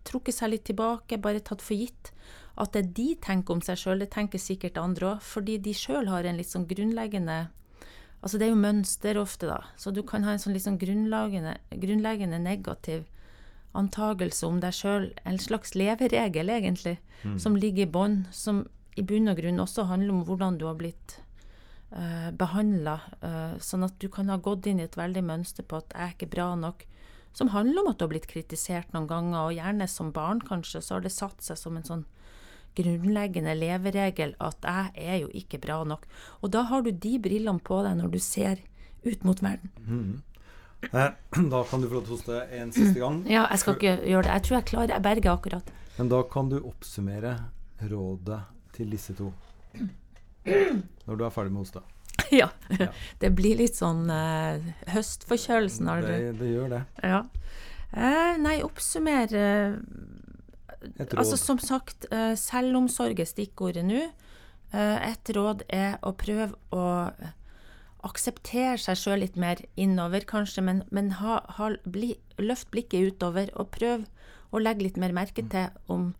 Trukket 0.05 0.37
seg 0.37 0.51
litt 0.51 0.67
tilbake, 0.69 1.17
bare 1.17 1.41
tatt 1.41 1.65
for 1.65 1.73
gitt. 1.73 2.11
At 2.61 2.77
det 2.77 2.91
de 2.99 3.07
tenker 3.17 3.57
om 3.57 3.63
seg 3.65 3.81
sjøl, 3.81 4.03
det 4.03 4.11
tenker 4.13 4.37
sikkert 4.37 4.77
andre 4.77 5.15
òg, 5.15 5.25
fordi 5.25 5.57
de 5.57 5.73
sjøl 5.73 6.11
har 6.13 6.29
en 6.29 6.37
litt 6.37 6.51
sånn 6.51 6.67
grunnleggende 6.69 7.47
Altså 8.25 8.39
det 8.41 8.47
er 8.47 8.55
jo 8.55 8.61
mønster 8.61 9.19
ofte, 9.21 9.45
da. 9.45 9.59
Så 9.77 9.91
du 9.93 10.01
kan 10.01 10.23
ha 10.25 10.33
en 10.33 10.41
sånn 10.41 10.55
liksom 10.55 10.79
grunnleggende, 10.81 11.59
grunnleggende 11.77 12.39
negativ 12.41 13.03
antagelse 13.77 14.47
om 14.47 14.57
deg 14.63 14.73
sjøl, 14.73 15.11
en 15.29 15.37
slags 15.41 15.75
leveregel, 15.77 16.49
egentlig, 16.49 16.95
mm. 17.21 17.35
som 17.43 17.57
ligger 17.59 17.85
i 17.85 17.91
bånn, 17.91 18.23
som 18.33 18.63
i 18.97 19.03
bunn 19.05 19.29
og 19.29 19.37
grunn 19.37 19.61
også 19.61 19.85
handler 19.91 20.15
om 20.15 20.23
hvordan 20.25 20.57
du 20.57 20.65
har 20.69 20.77
blitt 20.79 21.19
uh, 21.91 21.99
eh, 21.99 22.29
behandla. 22.33 22.97
Uh, 23.19 23.29
eh, 23.29 23.55
sånn 23.61 23.85
at 23.85 23.97
du 24.01 24.07
kan 24.09 24.31
ha 24.31 24.39
gått 24.41 24.71
inn 24.71 24.79
i 24.79 24.87
et 24.87 24.97
veldig 24.97 25.25
mønster 25.27 25.67
på 25.67 25.83
at 25.83 25.93
jeg 25.93 26.07
er 26.07 26.15
ikke 26.15 26.31
bra 26.31 26.47
nok. 26.57 26.85
Som 27.35 27.51
handler 27.51 27.83
om 27.83 27.91
at 27.91 27.99
du 27.99 28.07
har 28.07 28.13
blitt 28.13 28.29
kritisert 28.31 28.95
noen 28.95 29.09
ganger, 29.11 29.41
og 29.43 29.57
gjerne 29.57 29.89
som 29.91 30.13
barn, 30.15 30.39
kanskje, 30.41 30.81
så 30.81 30.97
har 30.97 31.05
det 31.05 31.13
satt 31.13 31.43
seg 31.43 31.59
som 31.59 31.77
en 31.77 31.85
sånn 31.85 32.05
grunnleggende 32.77 33.55
leveregel 33.57 34.35
at 34.43 34.67
jeg 34.67 35.09
er 35.09 35.19
jo 35.23 35.31
ikke 35.33 35.59
bra 35.63 35.81
nok. 35.87 36.05
Og 36.41 36.53
da 36.53 36.65
har 36.69 36.85
du 36.85 36.91
de 36.91 37.15
brillene 37.21 37.63
på 37.63 37.81
deg 37.85 37.97
når 37.99 38.13
du 38.13 38.19
ser 38.23 38.61
ut 39.05 39.27
mot 39.27 39.43
verden. 39.43 39.71
Mm. 39.85 40.15
Da 41.51 41.63
kan 41.65 41.81
du 41.81 41.87
få 41.89 41.97
lov 41.97 42.05
til 42.05 42.13
å 42.13 42.17
hoste 42.17 42.41
en 42.53 42.71
siste 42.75 42.99
gang. 43.01 43.23
Ja, 43.25 43.47
jeg 43.49 43.63
skal 43.63 43.77
ikke 43.79 43.95
gjøre 44.05 44.27
det. 44.27 44.35
Jeg 44.35 44.45
tror 44.45 44.55
jeg 44.57 44.67
klarer 44.69 44.93
jeg 44.93 45.05
berger 45.07 45.31
akkurat. 45.33 45.71
Men 45.95 46.11
da 46.11 46.21
kan 46.29 46.51
du 46.51 46.59
oppsummere 46.59 47.33
rådet 47.89 48.41
til 48.75 48.91
disse 48.93 49.15
to 49.17 49.31
når 50.45 51.17
du 51.17 51.23
er 51.25 51.33
ferdig 51.33 51.53
med 51.53 51.63
å 51.63 51.65
hoste. 51.65 51.81
Ja. 52.33 52.47
ja. 52.79 52.87
Det 53.21 53.29
blir 53.37 53.59
litt 53.59 53.77
sånn 53.77 54.07
uh, 54.09 54.57
høstforkjølelse. 54.89 55.97
Det, 56.05 56.15
det, 56.39 56.47
gjør 56.55 56.71
det. 56.71 56.79
Ja. 57.05 57.19
Uh, 57.93 58.33
nei, 58.41 58.55
oppsummere 58.65 59.43
uh, 59.69 60.14
Altså 61.15 61.37
Som 61.39 61.59
sagt, 61.61 62.07
uh, 62.11 62.33
selvomsorg 62.39 63.19
er 63.19 63.29
stikkordet 63.29 63.85
nå. 63.87 64.03
Uh, 64.73 64.97
et 65.05 65.31
råd 65.35 65.63
er 65.73 65.97
å 66.05 66.11
prøve 66.17 66.51
å 66.75 66.85
akseptere 68.05 68.77
seg 68.81 68.99
sjøl 68.99 69.23
litt 69.23 69.37
mer 69.39 69.61
innover, 69.79 70.25
kanskje, 70.29 70.63
men, 70.65 70.83
men 70.93 71.15
ha, 71.21 71.39
ha, 71.57 71.71
bli, 71.89 72.13
løft 72.41 72.69
blikket 72.73 73.15
utover 73.15 73.49
og 73.55 73.71
prøv 73.73 74.05
å 74.53 74.61
legge 74.61 74.85
litt 74.85 75.01
mer 75.01 75.15
merke 75.15 75.45
til 75.49 75.73
om 75.91 76.13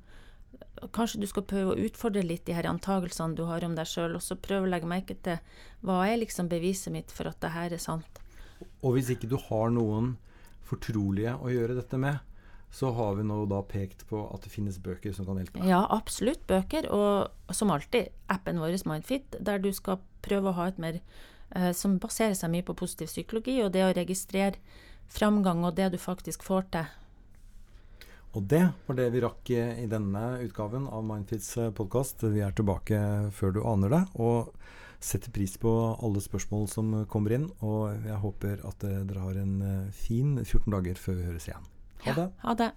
Kanskje 0.94 1.22
du 1.22 1.26
skal 1.28 1.46
prøve 1.48 1.72
å 1.72 1.84
utfordre 1.88 2.22
litt 2.22 2.44
de 2.46 2.54
her 2.54 2.68
antagelsene 2.68 3.34
du 3.38 3.46
har 3.48 3.64
om 3.64 3.78
deg 3.78 3.88
sjøl, 3.88 4.18
og 4.18 4.22
så 4.22 4.36
prøve 4.36 4.68
å 4.68 4.70
legge 4.70 4.90
merke 4.92 5.16
til 5.24 5.40
hva 5.88 6.02
er 6.04 6.20
liksom 6.20 6.50
beviset 6.52 6.92
mitt 6.94 7.14
for 7.16 7.30
at 7.32 7.40
det 7.42 7.54
her 7.54 7.74
er 7.74 7.82
sant. 7.82 8.20
Og 8.84 8.98
hvis 8.98 9.14
ikke 9.16 9.30
du 9.32 9.38
har 9.40 9.72
noen 9.74 10.12
fortrolige 10.68 11.38
å 11.40 11.52
gjøre 11.54 11.78
dette 11.80 12.00
med, 12.02 12.20
så 12.76 12.90
har 12.92 13.14
vi 13.16 13.24
nå 13.24 13.38
da 13.48 13.62
pekt 13.64 14.04
på 14.10 14.20
at 14.34 14.44
det 14.44 14.52
finnes 14.52 14.82
bøker 14.84 15.14
som 15.16 15.28
kan 15.28 15.38
hjelpe. 15.40 15.62
Ja, 15.64 15.86
absolutt 15.96 16.44
bøker. 16.50 16.90
Og 16.92 17.54
som 17.56 17.72
alltid, 17.72 18.12
appen 18.28 18.60
vår 18.60 18.76
Mindfit, 18.90 19.38
der 19.40 19.62
du 19.64 19.70
skal 19.74 20.02
prøve 20.26 20.52
å 20.52 20.58
ha 20.58 20.68
et 20.68 20.82
mer 20.82 20.98
eh, 21.56 21.72
Som 21.72 22.00
baserer 22.04 22.36
seg 22.36 22.52
mye 22.52 22.66
på 22.68 22.76
positiv 22.76 23.08
psykologi, 23.08 23.62
og 23.64 23.72
det 23.72 23.86
å 23.86 23.94
registrere 23.96 24.60
framgang 25.08 25.64
og 25.64 25.78
det 25.78 25.94
du 25.94 25.98
faktisk 26.02 26.44
får 26.44 26.68
til. 26.76 26.90
Og 28.36 28.44
det 28.52 28.66
var 28.88 28.98
det 29.00 29.06
vi 29.14 29.22
rakk 29.24 29.52
i 29.56 29.88
denne 29.88 30.26
utgaven 30.44 30.90
av 30.92 31.06
Mindfits 31.08 31.54
eh, 31.56 31.72
podkast. 31.72 32.26
Vi 32.28 32.44
er 32.44 32.58
tilbake 32.58 33.00
før 33.40 33.56
du 33.56 33.62
aner 33.64 33.96
det. 33.96 34.04
og 34.20 34.52
setter 35.06 35.32
pris 35.32 35.54
på 35.62 35.72
alle 36.02 36.20
spørsmål 36.24 36.68
som 36.72 36.92
kommer 37.08 37.38
inn. 37.38 37.48
Og 37.64 37.94
jeg 38.04 38.20
håper 38.20 38.68
at 38.68 38.84
dere 38.84 39.24
har 39.24 39.40
en 39.40 39.56
eh, 39.64 39.96
fin 39.96 40.36
14 40.44 40.68
dager 40.76 41.00
før 41.00 41.22
vi 41.22 41.30
høres 41.30 41.48
igjen. 41.48 41.72
Ha 42.06 42.14
det. 42.14 42.22
Ja, 42.22 42.48
ha 42.48 42.54
det. 42.54 42.72